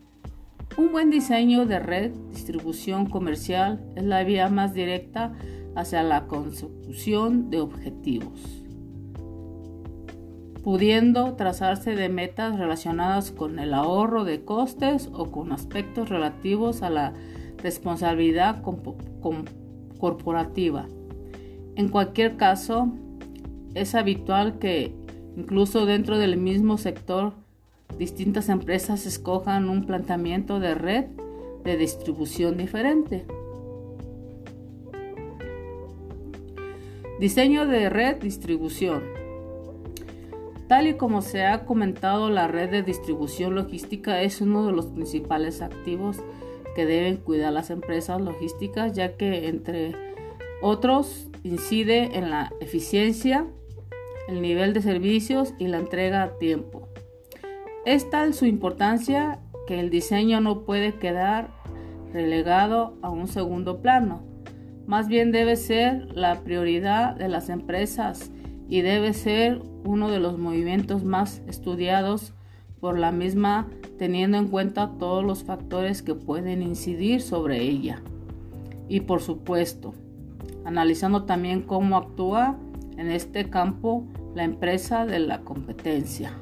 Un 0.76 0.92
buen 0.92 1.11
diseño 1.11 1.64
de 1.64 1.78
red 1.78 2.11
distribución 2.30 3.06
comercial 3.06 3.80
es 3.96 4.04
la 4.04 4.24
vía 4.24 4.48
más 4.50 4.74
directa 4.74 5.32
hacia 5.74 6.02
la 6.02 6.26
consecución 6.26 7.48
de 7.48 7.61
objetivos, 7.61 8.65
pudiendo 10.66 11.35
trazarse 11.35 11.94
de 11.94 12.09
metas 12.09 12.59
relacionadas 12.59 13.31
con 13.31 13.61
el 13.61 13.72
ahorro 13.72 14.24
de 14.24 14.44
costes 14.44 15.09
o 15.12 15.31
con 15.31 15.52
aspectos 15.52 16.09
relativos 16.09 16.83
a 16.83 16.90
la 16.90 17.12
responsabilidad 17.62 18.64
corporativa. 20.00 20.88
En 21.76 21.88
cualquier 21.88 22.37
caso, 22.37 22.88
es 23.74 23.94
habitual 23.94 24.59
que 24.59 24.92
incluso 25.37 25.87
dentro 25.87 26.18
del 26.18 26.37
mismo 26.37 26.79
sector 26.79 27.35
distintas 27.96 28.48
empresas 28.48 29.07
escojan 29.07 29.70
un 29.70 29.87
planteamiento 29.87 30.59
de 30.59 30.74
red 30.74 31.05
de 31.62 31.76
distribución 31.76 32.57
diferente. 32.57 33.24
Diseño 37.20 37.66
de 37.66 37.88
red 37.88 38.16
distribución. 38.16 39.25
Tal 40.68 40.88
y 40.88 40.94
como 40.94 41.22
se 41.22 41.44
ha 41.44 41.64
comentado, 41.64 42.29
la 42.29 42.48
red 42.48 42.70
de 42.70 42.83
distribución 42.83 43.55
logística 43.55 44.20
es 44.22 44.40
uno 44.40 44.66
de 44.66 44.72
los 44.72 44.87
principales 44.87 45.62
activos 45.62 46.18
que 46.74 46.87
deben 46.87 47.18
cuidar 47.18 47.52
las 47.52 47.70
empresas 47.70 48.20
logísticas, 48.20 48.92
ya 48.92 49.16
que 49.16 49.48
entre 49.48 49.94
otros 50.61 51.29
incide 51.44 52.18
en 52.18 52.31
la 52.31 52.52
eficiencia, 52.61 53.46
el 54.29 54.42
nivel 54.42 54.72
de 54.72 54.83
servicios 54.83 55.55
y 55.59 55.68
la 55.68 55.79
entrega 55.79 56.24
a 56.24 56.38
tiempo. 56.38 56.88
Es 57.85 58.11
tal 58.11 58.35
su 58.35 58.46
importancia 58.46 59.38
que 59.68 59.79
el 59.79 59.90
diseño 59.90 60.40
no 60.40 60.64
puede 60.64 60.94
quedar 60.94 61.50
relegado 62.12 62.96
a 63.02 63.11
un 63.11 63.29
segundo 63.29 63.81
plano. 63.81 64.24
Más 64.87 65.07
bien 65.07 65.31
debe 65.31 65.55
ser 65.55 66.07
la 66.16 66.40
prioridad 66.42 67.14
de 67.14 67.29
las 67.29 67.48
empresas 67.48 68.33
y 68.68 68.83
debe 68.83 69.12
ser 69.12 69.62
uno 69.85 70.09
de 70.11 70.20
los 70.20 70.38
movimientos 70.38 71.05
más 71.05 71.42
estudiados 71.46 72.33
por 72.81 72.98
la 72.98 73.12
misma 73.12 73.68
teniendo 73.98 74.37
en 74.37 74.48
cuenta 74.48 74.92
todos 74.98 75.24
los 75.24 75.44
factores 75.44 76.02
que 76.02 76.14
pueden 76.14 76.62
incidir 76.62 77.20
sobre 77.22 77.62
ella. 77.62 78.02
Y 78.88 79.00
por 79.00 79.20
supuesto, 79.20 79.94
analizando 80.64 81.24
también 81.24 81.62
cómo 81.62 81.96
actúa 81.96 82.57
en 82.96 83.11
este 83.11 83.48
campo 83.50 84.05
la 84.35 84.44
empresa 84.44 85.07
de 85.07 85.18
la 85.18 85.40
competencia. 85.40 86.33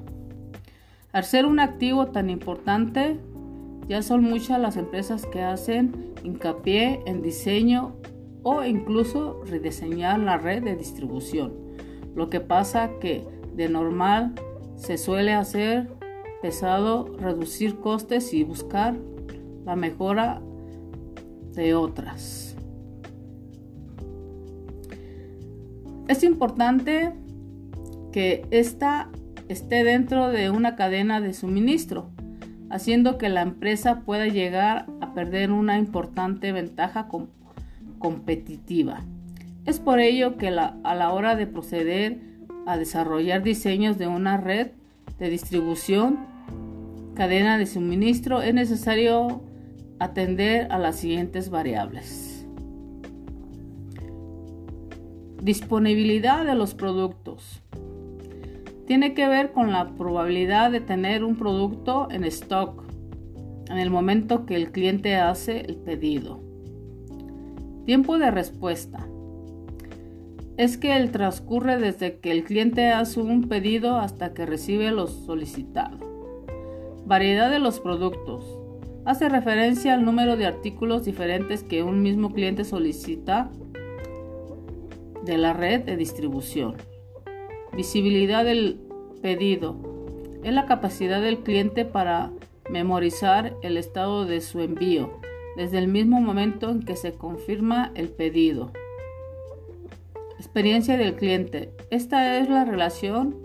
Al 1.12 1.24
ser 1.24 1.46
un 1.46 1.60
activo 1.60 2.06
tan 2.06 2.28
importante, 2.28 3.20
ya 3.88 4.02
son 4.02 4.24
muchas 4.24 4.60
las 4.60 4.76
empresas 4.76 5.26
que 5.26 5.42
hacen 5.42 6.12
hincapié 6.24 7.00
en 7.06 7.22
diseño 7.22 7.94
o 8.42 8.64
incluso 8.64 9.42
rediseñar 9.44 10.18
la 10.18 10.38
red 10.38 10.62
de 10.64 10.74
distribución. 10.74 11.63
Lo 12.14 12.30
que 12.30 12.40
pasa 12.40 12.90
que 13.00 13.26
de 13.54 13.68
normal 13.68 14.34
se 14.76 14.98
suele 14.98 15.32
hacer 15.32 15.88
pesado 16.42 17.16
reducir 17.18 17.78
costes 17.80 18.34
y 18.34 18.44
buscar 18.44 18.94
la 19.64 19.76
mejora 19.76 20.42
de 21.54 21.74
otras. 21.74 22.56
Es 26.08 26.22
importante 26.22 27.14
que 28.12 28.46
esta 28.50 29.08
esté 29.48 29.84
dentro 29.84 30.28
de 30.28 30.50
una 30.50 30.76
cadena 30.76 31.20
de 31.20 31.32
suministro, 31.32 32.10
haciendo 32.70 33.18
que 33.18 33.28
la 33.28 33.42
empresa 33.42 34.00
pueda 34.00 34.26
llegar 34.26 34.86
a 35.00 35.14
perder 35.14 35.50
una 35.50 35.78
importante 35.78 36.52
ventaja 36.52 37.08
competitiva. 37.98 39.02
Es 39.66 39.80
por 39.80 39.98
ello 39.98 40.36
que 40.36 40.48
a 40.48 40.94
la 40.94 41.12
hora 41.12 41.36
de 41.36 41.46
proceder 41.46 42.20
a 42.66 42.76
desarrollar 42.76 43.42
diseños 43.42 43.98
de 43.98 44.06
una 44.06 44.36
red 44.36 44.72
de 45.18 45.30
distribución, 45.30 46.18
cadena 47.14 47.56
de 47.56 47.66
suministro, 47.66 48.42
es 48.42 48.52
necesario 48.52 49.42
atender 49.98 50.70
a 50.70 50.78
las 50.78 50.96
siguientes 50.96 51.48
variables. 51.48 52.46
Disponibilidad 55.42 56.44
de 56.44 56.54
los 56.54 56.74
productos. 56.74 57.62
tiene 58.86 59.14
que 59.14 59.26
ver 59.28 59.52
con 59.52 59.72
la 59.72 59.94
probabilidad 59.94 60.70
de 60.70 60.80
tener 60.80 61.24
un 61.24 61.36
producto 61.36 62.08
en 62.10 62.24
stock 62.24 62.84
en 63.70 63.78
el 63.78 63.88
momento 63.90 64.44
que 64.44 64.56
el 64.56 64.72
cliente 64.72 65.16
hace 65.16 65.60
el 65.60 65.76
pedido. 65.76 66.40
Tiempo 67.86 68.18
de 68.18 68.30
respuesta. 68.30 69.06
Es 70.56 70.76
que 70.76 70.96
el 70.96 71.10
transcurre 71.10 71.78
desde 71.78 72.18
que 72.18 72.30
el 72.30 72.44
cliente 72.44 72.92
hace 72.92 73.20
un 73.20 73.48
pedido 73.48 73.96
hasta 73.96 74.34
que 74.34 74.46
recibe 74.46 74.92
lo 74.92 75.08
solicitado. 75.08 75.98
Variedad 77.04 77.50
de 77.50 77.58
los 77.58 77.80
productos. 77.80 78.60
Hace 79.04 79.28
referencia 79.28 79.94
al 79.94 80.04
número 80.04 80.36
de 80.36 80.46
artículos 80.46 81.04
diferentes 81.04 81.64
que 81.64 81.82
un 81.82 82.02
mismo 82.02 82.32
cliente 82.32 82.62
solicita 82.64 83.50
de 85.24 85.38
la 85.38 85.54
red 85.54 85.80
de 85.80 85.96
distribución. 85.96 86.76
Visibilidad 87.76 88.44
del 88.44 88.80
pedido. 89.22 89.76
Es 90.44 90.54
la 90.54 90.66
capacidad 90.66 91.20
del 91.20 91.38
cliente 91.38 91.84
para 91.84 92.30
memorizar 92.70 93.56
el 93.62 93.76
estado 93.76 94.24
de 94.24 94.40
su 94.40 94.60
envío 94.60 95.18
desde 95.56 95.78
el 95.78 95.88
mismo 95.88 96.20
momento 96.20 96.70
en 96.70 96.84
que 96.84 96.94
se 96.94 97.12
confirma 97.12 97.90
el 97.96 98.08
pedido. 98.08 98.72
Experiencia 100.38 100.96
del 100.96 101.14
cliente. 101.14 101.72
Esta 101.90 102.38
es 102.38 102.48
la 102.48 102.64
relación 102.64 103.36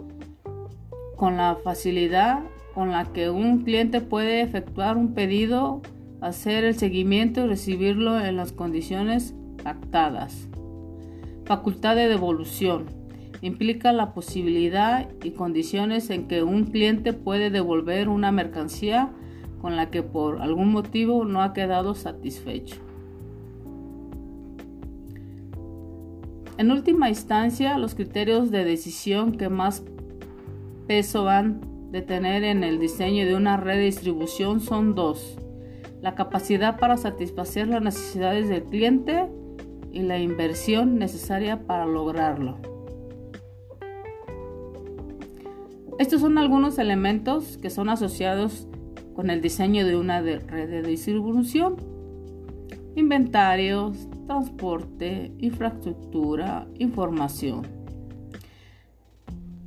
con 1.16 1.38
la 1.38 1.58
facilidad 1.64 2.40
con 2.74 2.92
la 2.92 3.12
que 3.14 3.30
un 3.30 3.64
cliente 3.64 4.02
puede 4.02 4.42
efectuar 4.42 4.98
un 4.98 5.14
pedido, 5.14 5.82
hacer 6.22 6.64
el 6.64 6.76
seguimiento 6.76 7.46
y 7.46 7.48
recibirlo 7.48 8.20
en 8.20 8.38
las 8.38 8.52
condiciones 8.52 9.36
pactadas. 9.64 10.48
Facultad 11.46 11.96
de 11.96 12.08
devolución 12.08 12.86
implica 13.42 13.92
la 13.92 14.14
posibilidad 14.14 15.10
y 15.24 15.32
condiciones 15.32 16.10
en 16.10 16.28
que 16.28 16.44
un 16.44 16.66
cliente 16.66 17.14
puede 17.14 17.50
devolver 17.50 18.10
una 18.10 18.32
mercancía 18.32 19.12
con 19.62 19.76
la 19.76 19.92
que 19.92 20.04
por 20.04 20.42
algún 20.42 20.72
motivo 20.72 21.26
no 21.26 21.42
ha 21.42 21.54
quedado 21.54 21.96
satisfecho. 21.96 22.89
En 26.60 26.72
última 26.72 27.08
instancia, 27.08 27.78
los 27.78 27.96
criterios 27.96 28.52
de 28.52 28.66
decisión 28.66 29.32
que 29.32 29.48
más 29.48 29.82
peso 30.88 31.24
van 31.24 31.62
de 31.90 32.02
tener 32.02 32.44
en 32.44 32.66
el 32.66 32.80
diseño 32.80 33.26
de 33.26 33.34
una 33.34 33.56
red 33.56 33.78
de 33.78 33.86
distribución 33.86 34.60
son 34.60 34.94
dos. 34.94 35.38
La 36.02 36.16
capacidad 36.16 36.78
para 36.78 36.98
satisfacer 36.98 37.70
las 37.70 37.82
necesidades 37.82 38.50
del 38.50 38.64
cliente 38.64 39.26
y 39.94 40.02
la 40.02 40.20
inversión 40.20 41.00
necesaria 41.00 41.66
para 41.66 41.86
lograrlo. 41.86 42.58
Estos 45.98 46.20
son 46.20 46.38
algunos 46.38 46.78
elementos 46.78 47.58
que 47.58 47.70
son 47.70 47.88
asociados 47.88 48.68
con 49.16 49.30
el 49.30 49.40
diseño 49.40 49.86
de 49.86 49.96
una 49.96 50.20
red 50.20 50.70
de 50.70 50.82
distribución. 50.82 51.78
Inventarios, 52.98 54.10
transporte, 54.30 55.34
infraestructura, 55.40 56.68
información. 56.76 57.66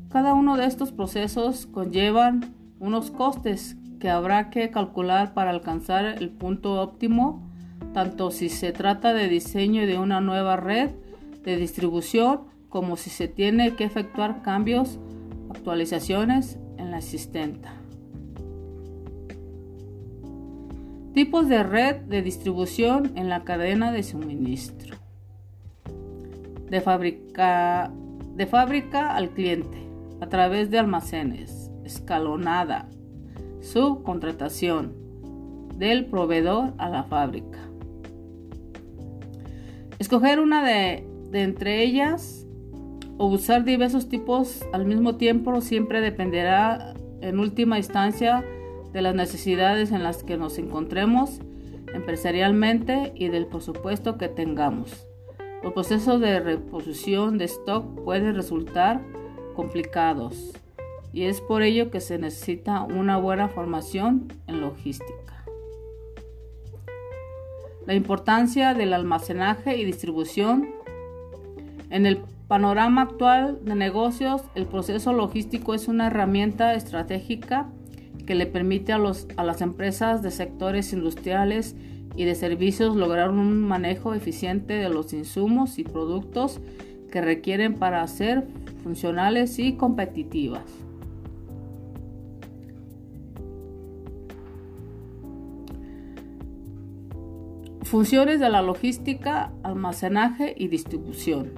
Cada 0.08 0.34
uno 0.34 0.56
de 0.56 0.66
estos 0.66 0.92
procesos 0.92 1.66
conllevan 1.66 2.54
unos 2.78 3.10
costes 3.10 3.76
que 3.98 4.08
habrá 4.08 4.50
que 4.50 4.70
calcular 4.70 5.34
para 5.34 5.50
alcanzar 5.50 6.04
el 6.04 6.30
punto 6.30 6.80
óptimo, 6.80 7.50
tanto 7.92 8.30
si 8.30 8.48
se 8.48 8.70
trata 8.70 9.12
de 9.12 9.26
diseño 9.26 9.84
de 9.84 9.98
una 9.98 10.20
nueva 10.20 10.54
red 10.56 10.90
de 11.42 11.56
distribución 11.56 12.42
como 12.68 12.96
si 12.96 13.10
se 13.10 13.26
tiene 13.26 13.74
que 13.74 13.82
efectuar 13.82 14.42
cambios 14.42 15.00
actualizaciones 15.50 16.60
en 16.78 16.92
la 16.92 16.98
existente. 16.98 17.81
Tipos 21.14 21.46
de 21.46 21.62
red 21.62 21.96
de 21.96 22.22
distribución 22.22 23.12
en 23.16 23.28
la 23.28 23.44
cadena 23.44 23.92
de 23.92 24.02
suministro. 24.02 24.96
De 26.70 26.80
fábrica, 26.80 27.90
al 29.14 29.28
cliente, 29.30 29.76
a 30.22 30.28
través 30.30 30.70
de 30.70 30.78
almacenes, 30.78 31.70
escalonada, 31.84 32.88
subcontratación, 33.60 34.94
del 35.76 36.06
proveedor 36.06 36.72
a 36.78 36.88
la 36.88 37.04
fábrica. 37.04 37.58
Escoger 39.98 40.40
una 40.40 40.64
de, 40.64 41.06
de 41.30 41.42
entre 41.42 41.82
ellas 41.82 42.46
o 43.18 43.26
usar 43.26 43.64
diversos 43.64 44.08
tipos 44.08 44.64
al 44.72 44.86
mismo 44.86 45.16
tiempo 45.16 45.60
siempre 45.60 46.00
dependerá 46.00 46.94
en 47.20 47.38
última 47.38 47.76
instancia 47.76 48.42
de 48.92 49.02
las 49.02 49.14
necesidades 49.14 49.92
en 49.92 50.02
las 50.02 50.22
que 50.22 50.36
nos 50.36 50.58
encontremos 50.58 51.40
empresarialmente 51.94 53.12
y 53.14 53.28
del 53.28 53.46
presupuesto 53.46 54.18
que 54.18 54.28
tengamos. 54.28 55.06
Los 55.62 55.72
procesos 55.72 56.20
de 56.20 56.40
reposición 56.40 57.38
de 57.38 57.44
stock 57.44 57.84
pueden 58.04 58.34
resultar 58.34 59.00
complicados 59.54 60.52
y 61.12 61.24
es 61.24 61.40
por 61.40 61.62
ello 61.62 61.90
que 61.90 62.00
se 62.00 62.18
necesita 62.18 62.82
una 62.82 63.18
buena 63.18 63.48
formación 63.48 64.32
en 64.46 64.60
logística. 64.60 65.44
La 67.86 67.94
importancia 67.94 68.74
del 68.74 68.92
almacenaje 68.92 69.76
y 69.76 69.84
distribución 69.84 70.70
en 71.90 72.06
el 72.06 72.22
panorama 72.48 73.02
actual 73.02 73.58
de 73.64 73.74
negocios, 73.74 74.42
el 74.54 74.66
proceso 74.66 75.12
logístico 75.12 75.74
es 75.74 75.88
una 75.88 76.06
herramienta 76.06 76.74
estratégica 76.74 77.68
que 78.26 78.34
le 78.34 78.46
permite 78.46 78.92
a, 78.92 78.98
los, 78.98 79.26
a 79.36 79.44
las 79.44 79.60
empresas 79.60 80.22
de 80.22 80.30
sectores 80.30 80.92
industriales 80.92 81.74
y 82.16 82.24
de 82.24 82.34
servicios 82.34 82.96
lograr 82.96 83.30
un 83.30 83.62
manejo 83.62 84.14
eficiente 84.14 84.74
de 84.74 84.88
los 84.88 85.12
insumos 85.12 85.78
y 85.78 85.84
productos 85.84 86.60
que 87.10 87.20
requieren 87.20 87.74
para 87.74 88.06
ser 88.06 88.46
funcionales 88.82 89.58
y 89.58 89.74
competitivas. 89.74 90.64
Funciones 97.92 98.40
de 98.40 98.48
la 98.48 98.62
logística, 98.62 99.52
almacenaje 99.62 100.54
y 100.56 100.68
distribución. 100.68 101.50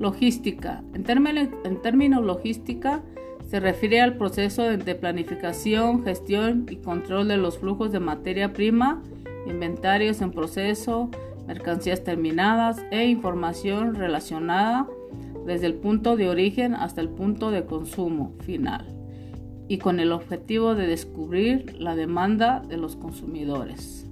Logística. 0.00 0.82
En, 0.92 1.04
términos, 1.04 2.24
logística 2.24 3.02
se 3.50 3.58
refiere 3.58 4.00
al 4.00 4.16
proceso 4.16 4.62
de 4.62 4.94
planificación, 4.94 6.04
gestión 6.04 6.66
y 6.70 6.76
control 6.76 7.26
de 7.26 7.36
los 7.36 7.58
flujos 7.58 7.90
de 7.90 7.98
materia 7.98 8.52
prima, 8.52 9.02
inventarios 9.44 10.20
en 10.20 10.30
proceso, 10.30 11.10
mercancías 11.48 12.04
terminadas 12.04 12.78
e 12.92 13.06
información 13.06 13.96
relacionada 13.96 14.86
desde 15.46 15.66
el 15.66 15.74
punto 15.74 16.16
de 16.16 16.28
origen 16.28 16.76
hasta 16.76 17.00
el 17.00 17.08
punto 17.08 17.50
de 17.50 17.64
consumo 17.64 18.34
final 18.44 18.86
y 19.66 19.78
con 19.78 19.98
el 19.98 20.12
objetivo 20.12 20.76
de 20.76 20.86
descubrir 20.86 21.74
la 21.80 21.96
demanda 21.96 22.60
de 22.60 22.76
los 22.76 22.94
consumidores. 22.94 24.06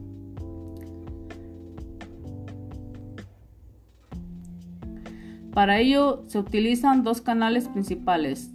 Para 5.55 5.79
ello 5.79 6.25
se 6.27 6.41
utilizan 6.41 7.05
dos 7.05 7.21
canales 7.21 7.69
principales. 7.69 8.51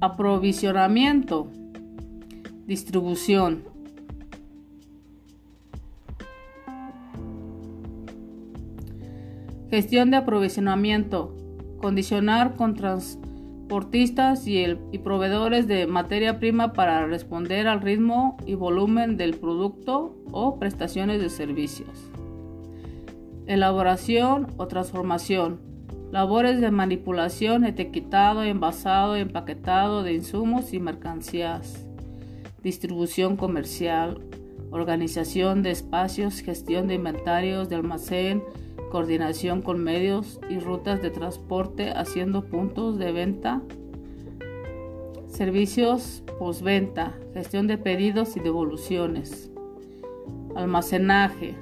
Aprovisionamiento, 0.00 1.48
distribución. 2.66 3.64
Gestión 9.70 10.10
de 10.10 10.16
aprovisionamiento. 10.16 11.36
Condicionar 11.80 12.56
con 12.56 12.74
transportistas 12.74 14.46
y, 14.46 14.64
y, 14.92 14.98
proveedores 14.98 15.66
de 15.68 15.86
materia 15.86 16.38
prima 16.38 16.72
para 16.72 17.06
responder 17.06 17.68
al 17.68 17.80
ritmo 17.80 18.36
y 18.46 18.54
volumen 18.54 19.16
del 19.16 19.36
producto 19.36 20.16
o 20.32 20.58
prestaciones 20.58 21.20
de 21.20 21.30
servicios 21.30 22.10
elaboración 23.50 24.46
o 24.58 24.68
transformación, 24.68 25.60
labores 26.10 26.60
de 26.60 26.70
manipulación, 26.70 27.64
etiquetado, 27.64 28.42
envasado, 28.42 29.16
empaquetado 29.16 30.02
de 30.02 30.14
insumos 30.14 30.72
y 30.72 30.80
mercancías, 30.80 31.86
distribución 32.62 33.36
comercial, 33.36 34.20
organización 34.70 35.62
de 35.62 35.70
espacios, 35.70 36.40
gestión 36.40 36.88
de 36.88 36.94
inventarios 36.94 37.68
de 37.68 37.76
almacén, 37.76 38.42
coordinación 38.90 39.62
con 39.62 39.82
medios 39.82 40.40
y 40.48 40.58
rutas 40.58 41.00
de 41.00 41.10
transporte 41.10 41.90
haciendo 41.90 42.44
puntos 42.44 42.98
de 42.98 43.12
venta, 43.12 43.62
servicios 45.28 46.24
postventa, 46.38 47.14
gestión 47.34 47.68
de 47.68 47.78
pedidos 47.78 48.36
y 48.36 48.40
devoluciones, 48.40 49.50
almacenaje, 50.56 51.54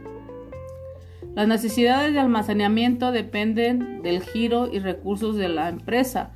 Las 1.35 1.47
necesidades 1.47 2.13
de 2.13 2.21
almacenamiento 2.21 3.13
dependen 3.13 4.03
del 4.03 4.23
giro 4.23 4.69
y 4.73 4.79
recursos 4.81 5.37
de 5.37 5.49
la 5.49 5.69
empresa, 5.69 6.33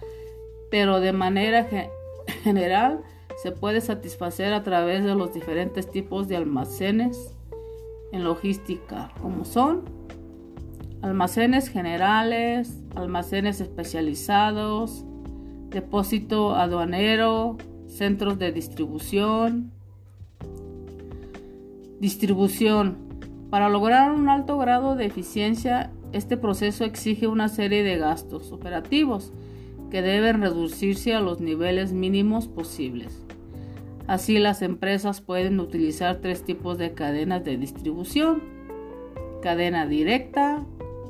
pero 0.70 1.00
de 1.00 1.12
manera 1.12 1.66
general 2.44 3.00
se 3.42 3.50
puede 3.52 3.81
satisfacer 3.81 4.52
a 4.52 4.62
través 4.62 5.05
de 5.05 5.14
los 5.14 5.33
diferentes 5.35 5.90
tipos 5.90 6.28
de 6.28 6.37
almacenes 6.37 7.35
en 8.12 8.24
logística, 8.24 9.11
como 9.20 9.44
son 9.44 9.85
almacenes 11.02 11.68
generales, 11.68 12.78
almacenes 12.94 13.61
especializados, 13.61 15.05
depósito 15.70 16.55
aduanero, 16.55 17.59
centros 17.88 18.38
de 18.38 18.52
distribución. 18.52 19.72
Distribución. 22.00 23.12
Para 23.52 23.68
lograr 23.68 24.12
un 24.12 24.30
alto 24.30 24.56
grado 24.56 24.96
de 24.96 25.04
eficiencia, 25.04 25.90
este 26.14 26.38
proceso 26.38 26.84
exige 26.84 27.26
una 27.26 27.50
serie 27.50 27.82
de 27.82 27.98
gastos 27.98 28.50
operativos 28.50 29.30
que 29.90 30.00
deben 30.00 30.40
reducirse 30.40 31.14
a 31.14 31.20
los 31.20 31.42
niveles 31.42 31.92
mínimos 31.92 32.48
posibles. 32.48 33.26
Así 34.06 34.38
las 34.38 34.62
empresas 34.62 35.20
pueden 35.20 35.60
utilizar 35.60 36.22
tres 36.22 36.44
tipos 36.44 36.78
de 36.78 36.94
cadenas 36.94 37.44
de 37.44 37.58
distribución. 37.58 38.42
Cadena 39.42 39.84
directa, 39.86 40.64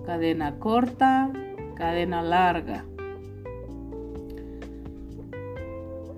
cadena 0.04 0.58
corta, 0.58 1.30
cadena 1.76 2.24
larga. 2.24 2.84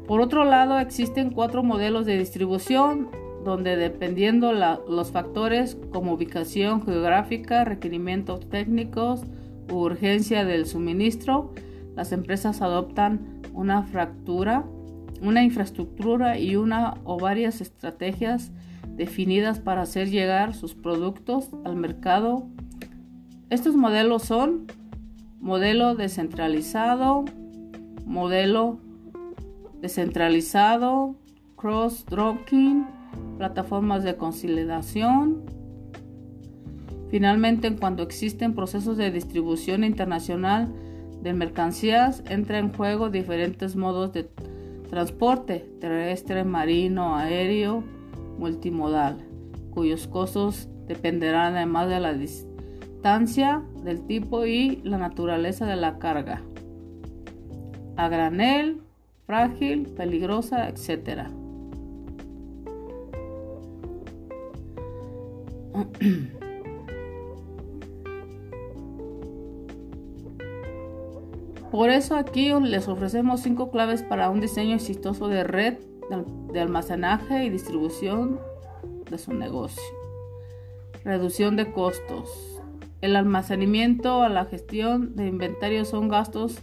Por 0.06 0.22
otro 0.22 0.44
lado, 0.46 0.78
existen 0.78 1.28
cuatro 1.28 1.62
modelos 1.62 2.06
de 2.06 2.16
distribución 2.16 3.10
donde 3.44 3.76
dependiendo 3.76 4.52
los 4.52 5.10
factores 5.10 5.76
como 5.92 6.14
ubicación 6.14 6.84
geográfica, 6.84 7.64
requerimientos 7.64 8.48
técnicos 8.48 9.22
u 9.70 9.76
urgencia 9.76 10.44
del 10.44 10.66
suministro, 10.66 11.52
las 11.94 12.12
empresas 12.12 12.62
adoptan 12.62 13.40
una 13.52 13.82
fractura, 13.84 14.64
una 15.22 15.44
infraestructura 15.44 16.38
y 16.38 16.56
una 16.56 16.94
o 17.04 17.18
varias 17.18 17.60
estrategias 17.60 18.50
definidas 18.88 19.60
para 19.60 19.82
hacer 19.82 20.10
llegar 20.10 20.54
sus 20.54 20.74
productos 20.74 21.50
al 21.64 21.76
mercado. 21.76 22.46
Estos 23.50 23.76
modelos 23.76 24.22
son 24.24 24.66
modelo 25.40 25.94
descentralizado, 25.94 27.24
modelo 28.06 28.78
descentralizado, 29.80 31.16
cross-docking, 31.56 32.86
plataformas 33.38 34.04
de 34.04 34.16
conciliación. 34.16 35.42
Finalmente, 37.10 37.68
en 37.68 37.76
cuanto 37.76 38.02
existen 38.02 38.54
procesos 38.54 38.96
de 38.96 39.10
distribución 39.10 39.84
internacional 39.84 40.72
de 41.22 41.32
mercancías, 41.32 42.22
entra 42.28 42.58
en 42.58 42.72
juego 42.72 43.10
diferentes 43.10 43.76
modos 43.76 44.12
de 44.12 44.28
transporte 44.90 45.66
terrestre, 45.80 46.44
marino, 46.44 47.16
aéreo, 47.16 47.82
multimodal, 48.38 49.18
cuyos 49.70 50.06
costos 50.06 50.68
dependerán 50.86 51.56
además 51.56 51.88
de 51.88 52.00
la 52.00 52.14
distribución 52.14 52.54
del 53.84 54.06
tipo 54.06 54.46
y 54.46 54.80
la 54.82 54.96
naturaleza 54.96 55.66
de 55.66 55.76
la 55.76 55.98
carga. 55.98 56.40
A 57.96 58.08
granel, 58.08 58.80
frágil, 59.26 59.88
peligrosa, 59.88 60.70
etc. 60.70 61.28
Por 71.70 71.90
eso 71.90 72.14
aquí 72.14 72.52
les 72.62 72.86
ofrecemos 72.86 73.40
cinco 73.40 73.70
claves 73.72 74.02
para 74.04 74.30
un 74.30 74.40
diseño 74.40 74.76
exitoso 74.76 75.26
de 75.26 75.42
red 75.42 75.78
de 76.52 76.60
almacenaje 76.60 77.44
y 77.44 77.50
distribución 77.50 78.38
de 79.10 79.18
su 79.18 79.32
negocio. 79.32 79.82
Reducción 81.04 81.56
de 81.56 81.72
costos. 81.72 82.30
El 83.00 83.16
almacenamiento 83.16 84.22
a 84.22 84.28
la 84.28 84.44
gestión 84.44 85.16
de 85.16 85.26
inventario 85.26 85.84
son 85.84 86.08
gastos 86.08 86.58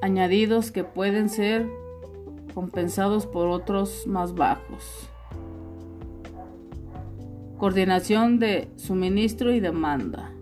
añadidos 0.00 0.72
que 0.72 0.84
pueden 0.84 1.28
ser 1.28 1.68
compensados 2.54 3.26
por 3.26 3.48
otros 3.48 4.06
más 4.06 4.34
bajos. 4.34 5.11
Coordinación 7.62 8.40
de 8.40 8.72
suministro 8.74 9.52
y 9.52 9.60
demanda. 9.60 10.32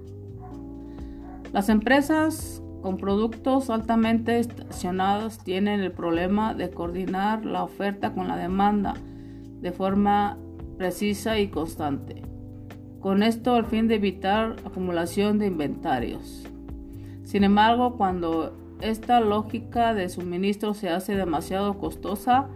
Las 1.53 1.69
empresas 1.69 2.63
con 2.81 2.97
productos 2.97 3.69
altamente 3.69 4.39
estacionados 4.39 5.37
tienen 5.37 5.81
el 5.81 5.93
problema 5.93 6.55
de 6.55 6.71
coordinar 6.71 7.45
la 7.45 7.63
oferta 7.63 8.15
con 8.15 8.27
la 8.27 8.39
demanda 8.39 8.95
de 9.61 9.71
forma 9.71 10.39
precisa 10.79 11.39
y 11.39 11.49
constante 11.49 12.23
con 13.01 13.23
esto 13.23 13.55
al 13.55 13.67
fin 13.67 13.87
de 13.87 13.97
evitar 13.97 14.57
acumulación 14.65 15.39
de 15.39 15.49
inventarios. 15.49 16.49
Sin 17.25 17.45
embargo, 17.45 17.99
cuando 17.99 18.57
esta 18.81 19.21
lógica 19.21 19.93
de 19.93 20.09
suministro 20.09 20.73
se 20.73 20.89
hace 20.89 21.17
demasiado 21.17 21.77
costosa, 21.77 22.49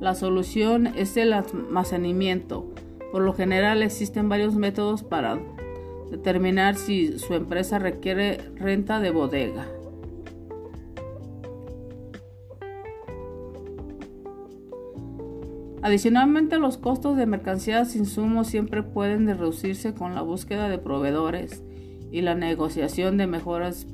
la 0.00 0.14
solución 0.14 0.86
es 0.86 1.16
el 1.16 1.32
almacenamiento. 1.32 2.72
Por 3.14 3.22
lo 3.22 3.32
general 3.32 3.84
existen 3.84 4.28
varios 4.28 4.56
métodos 4.56 5.04
para 5.04 5.38
determinar 6.10 6.74
si 6.74 7.16
su 7.20 7.34
empresa 7.34 7.78
requiere 7.78 8.38
renta 8.56 8.98
de 8.98 9.12
bodega. 9.12 9.68
Adicionalmente, 15.80 16.58
los 16.58 16.76
costos 16.76 17.16
de 17.16 17.26
mercancías 17.26 17.94
e 17.94 17.98
insumos 17.98 18.48
siempre 18.48 18.82
pueden 18.82 19.28
reducirse 19.28 19.94
con 19.94 20.16
la 20.16 20.22
búsqueda 20.22 20.68
de 20.68 20.78
proveedores 20.78 21.62
y 22.10 22.22
la 22.22 22.34
negociación 22.34 23.16
de 23.16 23.28
mejores 23.28 23.86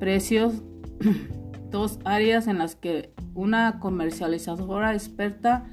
precios, 0.00 0.62
dos 1.70 1.98
áreas 2.06 2.46
en 2.46 2.56
las 2.56 2.74
que 2.74 3.12
una 3.34 3.80
comercializadora 3.80 4.94
experta 4.94 5.66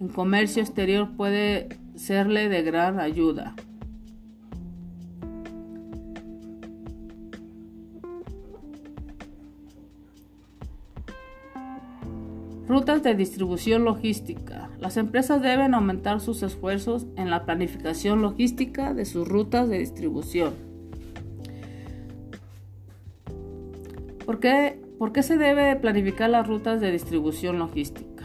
en 0.00 0.08
comercio 0.08 0.62
exterior 0.62 1.14
puede 1.14 1.68
serle 1.98 2.48
de 2.48 2.62
gran 2.62 3.00
ayuda. 3.00 3.54
Rutas 12.68 13.02
de 13.02 13.14
distribución 13.14 13.84
logística. 13.84 14.70
Las 14.78 14.96
empresas 14.96 15.42
deben 15.42 15.74
aumentar 15.74 16.20
sus 16.20 16.42
esfuerzos 16.42 17.06
en 17.16 17.30
la 17.30 17.44
planificación 17.44 18.22
logística 18.22 18.94
de 18.94 19.04
sus 19.04 19.26
rutas 19.26 19.68
de 19.68 19.78
distribución. 19.78 20.54
¿Por 24.24 24.38
qué, 24.40 25.22
se 25.22 25.38
debe 25.38 25.74
planificar 25.76 26.28
las 26.28 26.46
rutas 26.46 26.80
de 26.80 26.92
distribución 26.92 27.58
logística? 27.58 28.24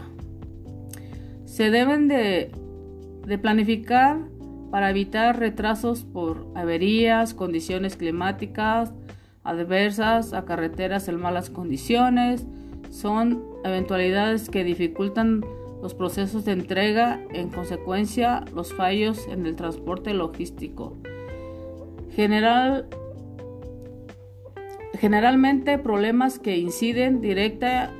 Se 1.46 1.70
deben 1.70 2.08
de, 2.08 2.50
de 3.26 3.38
planificar 3.38 4.18
para 4.70 4.90
evitar 4.90 5.38
retrasos 5.38 6.04
por 6.04 6.46
averías, 6.54 7.34
condiciones 7.34 7.96
climáticas 7.96 8.92
adversas, 9.44 10.32
a 10.32 10.44
carreteras 10.44 11.06
en 11.08 11.20
malas 11.20 11.50
condiciones, 11.50 12.46
son 12.90 13.44
eventualidades 13.62 14.48
que 14.48 14.64
dificultan 14.64 15.44
los 15.82 15.94
procesos 15.94 16.46
de 16.46 16.52
entrega, 16.52 17.20
en 17.30 17.50
consecuencia 17.50 18.44
los 18.54 18.72
fallos 18.72 19.28
en 19.28 19.44
el 19.44 19.54
transporte 19.54 20.14
logístico. 20.14 20.96
General, 22.16 22.88
generalmente 24.98 25.78
problemas 25.78 26.38
que 26.38 26.56
inciden 26.56 27.20
directa 27.20 27.90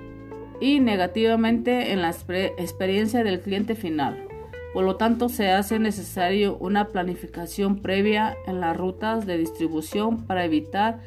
y 0.60 0.80
negativamente 0.80 1.92
en 1.92 2.00
la 2.00 2.10
experiencia 2.10 3.22
del 3.22 3.40
cliente 3.40 3.74
final. 3.74 4.28
Por 4.74 4.84
lo 4.84 4.96
tanto, 4.96 5.28
se 5.28 5.52
hace 5.52 5.78
necesario 5.78 6.56
una 6.58 6.88
planificación 6.88 7.80
previa 7.80 8.36
en 8.48 8.60
las 8.60 8.76
rutas 8.76 9.24
de 9.24 9.38
distribución 9.38 10.26
para 10.26 10.44
evitar 10.44 10.98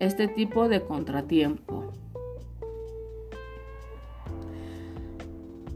este 0.00 0.26
tipo 0.26 0.68
de 0.68 0.80
contratiempo. 0.80 1.92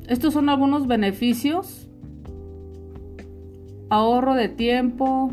Estos 0.09 0.35
son 0.35 0.49
algunos 0.49 0.89
beneficios. 0.89 1.87
Ahorro 3.91 4.35
de 4.35 4.49
tiempo, 4.49 5.31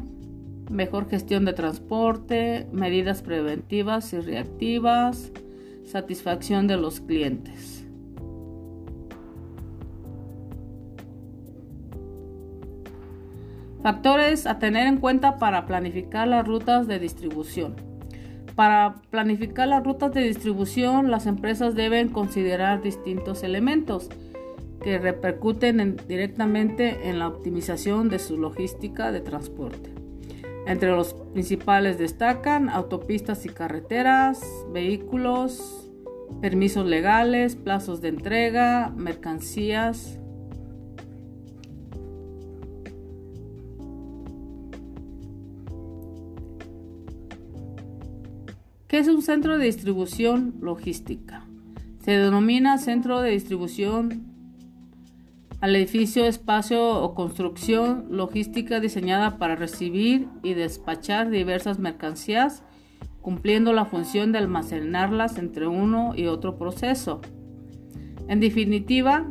mejor 0.69 1.09
gestión 1.09 1.45
de 1.45 1.53
transporte, 1.53 2.67
medidas 2.71 3.23
preventivas 3.23 4.13
y 4.13 4.19
reactivas, 4.19 5.31
satisfacción 5.83 6.67
de 6.67 6.77
los 6.77 6.99
clientes. 7.01 7.82
Factores 13.83 14.47
a 14.47 14.59
tener 14.59 14.87
en 14.87 14.97
cuenta 14.97 15.37
para 15.39 15.65
planificar 15.65 16.25
las 16.25 16.47
rutas 16.47 16.87
de 16.87 16.99
distribución. 16.99 17.75
Para 18.55 18.95
planificar 19.09 19.67
las 19.67 19.83
rutas 19.83 20.13
de 20.13 20.21
distribución, 20.21 21.11
las 21.11 21.25
empresas 21.25 21.75
deben 21.75 22.07
considerar 22.07 22.81
distintos 22.81 23.43
elementos 23.43 24.09
que 24.81 24.99
repercuten 24.99 25.97
directamente 26.07 27.09
en 27.09 27.19
la 27.19 27.27
optimización 27.27 28.07
de 28.07 28.19
su 28.19 28.37
logística 28.37 29.11
de 29.11 29.19
transporte. 29.19 29.93
Entre 30.65 30.89
los 30.89 31.13
principales 31.33 31.97
destacan 31.97 32.69
autopistas 32.69 33.45
y 33.45 33.49
carreteras, 33.49 34.41
vehículos, 34.71 35.91
permisos 36.41 36.85
legales, 36.85 37.57
plazos 37.57 37.99
de 37.99 38.09
entrega, 38.09 38.93
mercancías. 38.95 40.19
¿Qué 48.93 48.99
es 48.99 49.07
un 49.07 49.23
centro 49.23 49.57
de 49.57 49.65
distribución 49.65 50.53
logística? 50.61 51.47
Se 52.05 52.11
denomina 52.11 52.77
centro 52.77 53.21
de 53.21 53.31
distribución 53.31 54.21
al 55.61 55.75
edificio, 55.75 56.25
espacio 56.25 57.01
o 57.01 57.15
construcción 57.15 58.05
logística 58.11 58.79
diseñada 58.79 59.39
para 59.39 59.55
recibir 59.55 60.27
y 60.43 60.53
despachar 60.53 61.31
diversas 61.31 61.79
mercancías, 61.79 62.61
cumpliendo 63.19 63.73
la 63.73 63.85
función 63.85 64.31
de 64.31 64.37
almacenarlas 64.37 65.39
entre 65.39 65.65
uno 65.65 66.13
y 66.15 66.27
otro 66.27 66.59
proceso. 66.59 67.19
En 68.27 68.39
definitiva, 68.39 69.25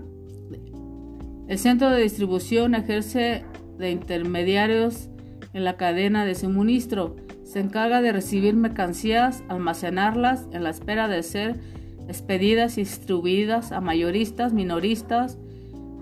el 1.47 1.59
centro 1.61 1.89
de 1.91 2.03
distribución 2.03 2.75
ejerce 2.75 3.45
de 3.79 3.93
intermediarios 3.93 5.09
en 5.53 5.63
la 5.63 5.77
cadena 5.77 6.25
de 6.25 6.35
suministro. 6.35 7.15
Se 7.53 7.61
encarga 7.61 8.01
de 8.01 8.13
recibir 8.13 8.57
mercancías, 8.57 9.45
almacenarlas 9.51 10.49
en 10.53 10.65
la 10.65 10.71
espera 10.71 11.07
de 11.07 11.23
ser 11.23 11.61
expedidas 12.09 12.79
y 12.79 12.85
distribuidas 12.85 13.73
a 13.73 13.83
mayoristas, 13.83 14.55
minoristas, 14.55 15.37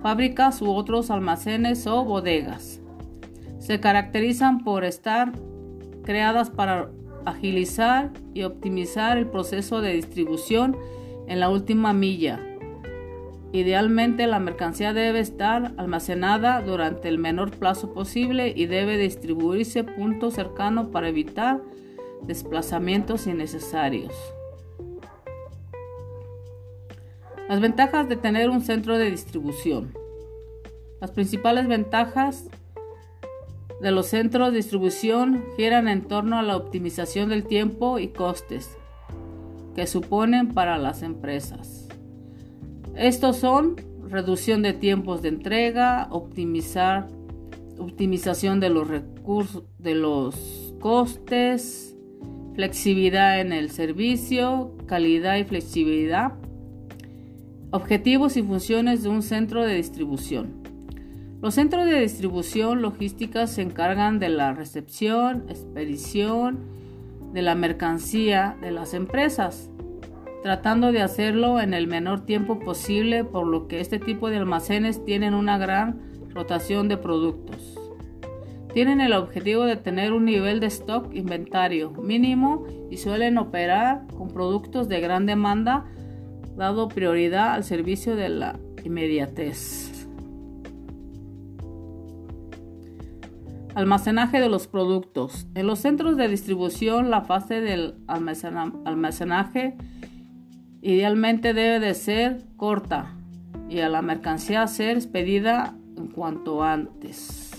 fábricas 0.01 0.63
u 0.63 0.71
otros 0.71 1.11
almacenes 1.11 1.89
o 1.89 2.05
bodegas. 2.05 2.81
Se 3.59 3.81
caracterizan 3.81 4.63
por 4.63 4.85
estar 4.85 5.33
creadas 6.05 6.51
para 6.51 6.89
agilizar 7.27 8.13
y 8.33 8.45
optimizar 8.45 9.19
el 9.19 9.27
proceso 9.27 9.81
de 9.81 9.95
distribución 9.95 10.77
en 11.27 11.41
la 11.41 11.49
última 11.49 11.93
milla. 11.93 12.39
Idealmente 13.53 14.29
la 14.29 14.39
mercancía 14.39 14.93
debe 14.93 15.19
estar 15.19 15.75
almacenada 15.77 16.63
durante 16.63 17.09
el 17.09 17.19
menor 17.19 17.51
plazo 17.51 17.93
posible 17.93 18.53
y 18.55 18.67
debe 18.67 18.97
distribuirse 18.97 19.83
punto 19.83 20.31
cercano 20.31 20.91
para 20.91 21.09
evitar 21.09 21.61
desplazamientos 22.23 23.27
innecesarios. 23.27 24.15
Las 27.49 27.61
ventajas 27.61 28.09
de 28.09 28.15
tener 28.15 28.51
un 28.51 28.63
centro 28.63 28.97
de 28.97 29.11
distribución. 29.11 29.93
Las 31.01 31.11
principales 31.11 31.67
ventajas 31.67 32.49
de 33.81 33.91
los 33.91 34.07
centros 34.07 34.51
de 34.53 34.59
distribución 34.59 35.45
giran 35.57 35.89
en 35.89 36.03
torno 36.03 36.39
a 36.39 36.43
la 36.43 36.57
optimización 36.57 37.29
del 37.29 37.45
tiempo 37.45 37.99
y 37.99 38.09
costes 38.09 38.77
que 39.75 39.89
suponen 39.89 40.55
para 40.55 40.79
las 40.79 41.03
empresas. 41.03 41.90
Estos 43.01 43.39
son 43.39 43.77
reducción 44.11 44.61
de 44.61 44.75
tiempos 44.75 45.23
de 45.23 45.31
entrega, 45.31 46.09
optimizar, 46.11 47.09
optimización 47.79 48.61
de 48.61 48.69
los 48.69 48.89
recursos, 48.89 49.65
de 49.79 49.95
los 49.95 50.75
costes, 50.81 51.97
flexibilidad 52.55 53.41
en 53.41 53.55
el 53.55 53.71
servicio, 53.71 54.77
calidad 54.85 55.39
y 55.39 55.45
flexibilidad, 55.45 56.35
Objetivos 57.73 58.37
y 58.37 58.43
funciones 58.43 59.03
de 59.03 59.09
un 59.09 59.23
centro 59.23 59.65
de 59.65 59.77
distribución. 59.77 60.61
Los 61.41 61.55
centros 61.55 61.87
de 61.87 62.01
distribución 62.01 62.83
logística 62.83 63.47
se 63.47 63.63
encargan 63.63 64.19
de 64.19 64.29
la 64.29 64.53
recepción, 64.53 65.45
expedición 65.49 66.59
de 67.33 67.41
la 67.41 67.55
mercancía 67.55 68.59
de 68.61 68.73
las 68.73 68.93
empresas, 68.93 69.71
tratando 70.43 70.93
de 70.93 71.03
hacerlo 71.03 71.61
en 71.61 71.75
el 71.75 71.87
menor 71.87 72.25
tiempo 72.25 72.59
posible, 72.59 73.25
por 73.25 73.47
lo 73.47 73.69
que 73.69 73.81
este 73.81 73.99
tipo 73.99 74.31
de 74.31 74.39
almacenes 74.39 75.05
tienen 75.05 75.35
una 75.35 75.59
gran 75.59 76.01
rotación 76.31 76.89
de 76.89 76.97
productos. 76.97 77.77
Tienen 78.73 79.01
el 79.01 79.13
objetivo 79.13 79.65
de 79.65 79.77
tener 79.77 80.13
un 80.13 80.25
nivel 80.25 80.61
de 80.61 80.69
stock 80.69 81.13
inventario 81.13 81.91
mínimo 81.91 82.65
y 82.91 82.99
suelen 82.99 83.37
operar 83.37 84.07
con 84.17 84.29
productos 84.29 84.89
de 84.89 85.01
gran 85.01 85.27
demanda 85.27 85.87
dado 86.57 86.89
prioridad 86.89 87.55
al 87.55 87.65
servicio 87.65 88.15
de 88.17 88.29
la 88.29 88.61
inmediatez. 88.85 90.07
Almacenaje 93.75 94.41
de 94.41 94.49
los 94.49 94.67
productos. 94.67 95.47
En 95.55 95.67
los 95.67 95.81
centros 95.81 96.17
de 96.17 96.29
distribución 96.29 97.11
la 97.11 97.23
fase 97.23 97.61
del 97.61 97.95
almacenaje 98.07 99.77
idealmente 100.83 101.55
debe 101.55 101.81
de 101.81 101.95
ser 101.95 102.43
corta 102.57 103.15
y 103.69 103.81
a 103.81 103.89
la 103.89 104.03
mercancía 104.03 104.67
ser 104.67 104.97
expedida 104.97 105.75
en 105.97 106.09
cuanto 106.09 106.63
antes. 106.63 107.51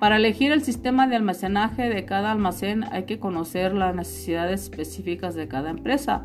Para 0.00 0.16
elegir 0.16 0.50
el 0.52 0.62
sistema 0.62 1.06
de 1.06 1.16
almacenaje 1.16 1.88
de 1.90 2.04
cada 2.06 2.32
almacén 2.32 2.84
hay 2.90 3.04
que 3.04 3.18
conocer 3.18 3.74
las 3.74 3.94
necesidades 3.94 4.62
específicas 4.62 5.34
de 5.34 5.46
cada 5.46 5.68
empresa. 5.68 6.24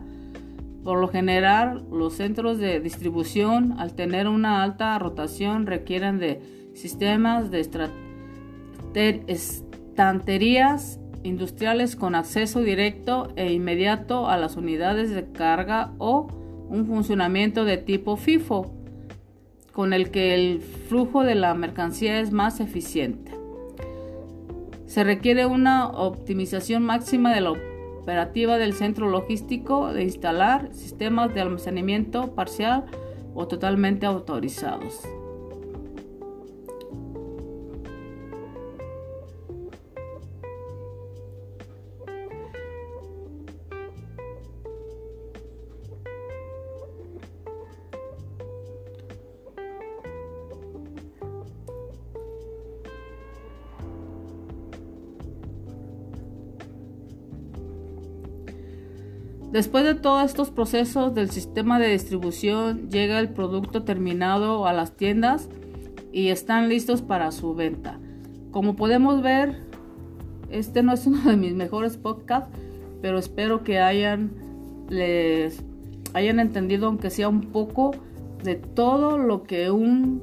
Por 0.84 1.00
lo 1.00 1.10
general, 1.10 1.86
los 1.92 2.14
centros 2.14 2.58
de 2.58 2.80
distribución, 2.80 3.76
al 3.80 3.94
tener 3.94 4.30
una 4.30 4.64
alta 4.64 4.98
rotación, 4.98 5.66
requieren 5.66 6.20
de 6.20 6.42
sistemas 6.74 7.52
de 7.52 7.60
estanterías 9.28 11.00
industriales 11.26 11.96
con 11.96 12.16
acceso 12.16 12.62
directo 12.62 13.30
e 13.36 13.52
inmediato 13.52 14.30
a 14.30 14.38
las 14.38 14.56
unidades 14.56 15.10
de 15.10 15.32
carga 15.32 15.92
o 15.98 16.28
un 16.70 16.86
funcionamiento 16.86 17.66
de 17.66 17.78
tipo 17.78 18.16
FIFO, 18.16 18.72
con 19.74 19.92
el 19.92 20.12
que 20.12 20.34
el 20.36 20.62
flujo 20.62 21.24
de 21.24 21.36
la 21.36 21.54
mercancía 21.54 22.20
es 22.20 22.32
más 22.32 22.60
eficiente. 22.60 23.32
Se 24.86 25.04
requiere 25.04 25.46
una 25.46 25.88
optimización 25.88 26.84
máxima 26.84 27.34
de 27.34 27.42
la 27.42 27.52
operativa 27.52 28.58
del 28.58 28.74
centro 28.74 29.10
logístico 29.10 29.92
de 29.92 30.04
instalar 30.04 30.70
sistemas 30.74 31.34
de 31.34 31.42
almacenamiento 31.42 32.36
parcial 32.36 32.86
o 33.34 33.48
totalmente 33.48 34.06
autorizados. 34.06 35.02
Después 59.56 59.86
de 59.86 59.96
todos 59.96 60.26
estos 60.26 60.52
procesos 60.52 61.16
del 61.16 61.30
sistema 61.30 61.80
de 61.80 61.88
distribución, 61.88 62.90
llega 62.90 63.22
el 63.22 63.30
producto 63.30 63.84
terminado 63.84 64.68
a 64.68 64.74
las 64.74 64.98
tiendas 64.98 65.48
y 66.12 66.28
están 66.28 66.68
listos 66.68 67.02
para 67.02 67.32
su 67.32 67.56
venta. 67.56 67.98
Como 68.52 68.76
podemos 68.76 69.22
ver, 69.22 69.62
este 70.50 70.84
no 70.84 70.92
es 70.92 71.08
uno 71.08 71.22
de 71.24 71.38
mis 71.38 71.54
mejores 71.54 71.96
podcasts, 71.96 72.50
pero 73.02 73.18
espero 73.18 73.64
que 73.64 73.80
hayan 73.80 74.34
les 74.90 75.64
hayan 76.14 76.42
entendido 76.42 76.88
aunque 76.88 77.10
sea 77.10 77.30
un 77.30 77.44
poco 77.54 77.92
de 78.44 78.56
todo 78.56 79.18
lo 79.18 79.44
que 79.44 79.72
un 79.72 80.22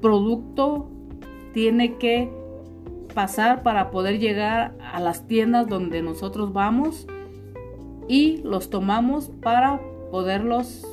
producto 0.00 0.88
tiene 1.52 1.98
que 1.98 2.30
pasar 3.12 3.62
para 3.62 3.90
poder 3.90 4.18
llegar 4.18 4.78
a 4.80 4.98
las 4.98 5.26
tiendas 5.26 5.66
donde 5.66 6.00
nosotros 6.00 6.54
vamos 6.54 7.06
y 8.12 8.42
los 8.44 8.68
tomamos 8.68 9.30
para 9.40 9.80
poderlos 10.10 10.86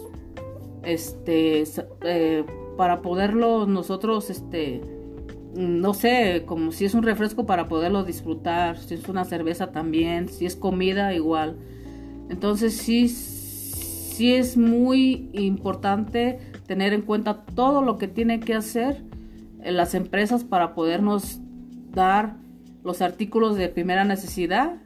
este 0.84 1.66
eh, 2.06 2.46
para 2.78 3.02
poderlos 3.02 3.68
nosotros 3.68 4.30
este 4.30 4.80
no 5.54 5.94
sé 5.94 6.44
como 6.46 6.72
si 6.72 6.86
es 6.86 6.94
un 6.94 7.04
refresco 7.04 7.46
para 7.46 7.68
poderlo 7.68 8.06
disfrutar 8.06 8.78
si 8.78 8.94
es 8.94 9.10
una 9.10 9.26
cerveza 9.26 9.74
también 9.74 10.30
si 10.30 10.46
es 10.46 10.56
comida 10.56 11.14
igual. 11.14 11.58
Entonces 12.30 12.78
sí 12.78 13.10
sí 13.10 14.34
es 14.34 14.56
muy 14.56 15.30
importante 15.34 16.40
tener 16.68 16.94
en 16.94 17.02
cuenta 17.02 17.44
todo 17.44 17.82
lo 17.82 17.98
que 17.98 18.08
tiene 18.08 18.40
que 18.40 18.54
hacer 18.54 19.04
eh, 19.62 19.74
las 19.74 19.94
empresas 19.94 20.46
para 20.46 20.74
podernos 20.74 21.42
dar 21.92 22.38
los 22.86 23.02
artículos 23.02 23.58
de 23.58 23.68
primera 23.68 24.06
necesidad 24.06 24.78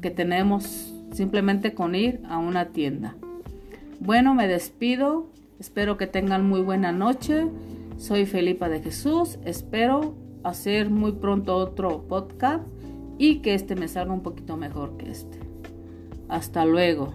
que 0.00 0.10
tenemos 0.10 0.91
simplemente 1.12 1.74
con 1.74 1.94
ir 1.94 2.20
a 2.28 2.38
una 2.38 2.66
tienda. 2.66 3.14
Bueno, 4.00 4.34
me 4.34 4.48
despido. 4.48 5.26
Espero 5.60 5.96
que 5.96 6.06
tengan 6.06 6.46
muy 6.46 6.60
buena 6.60 6.90
noche. 6.90 7.46
Soy 7.96 8.26
Felipa 8.26 8.68
de 8.68 8.80
Jesús. 8.82 9.38
Espero 9.44 10.14
hacer 10.42 10.90
muy 10.90 11.12
pronto 11.12 11.56
otro 11.56 12.02
podcast 12.08 12.64
y 13.18 13.36
que 13.36 13.54
este 13.54 13.76
me 13.76 13.86
salga 13.88 14.12
un 14.12 14.22
poquito 14.22 14.56
mejor 14.56 14.96
que 14.96 15.10
este. 15.10 15.38
Hasta 16.28 16.64
luego. 16.64 17.14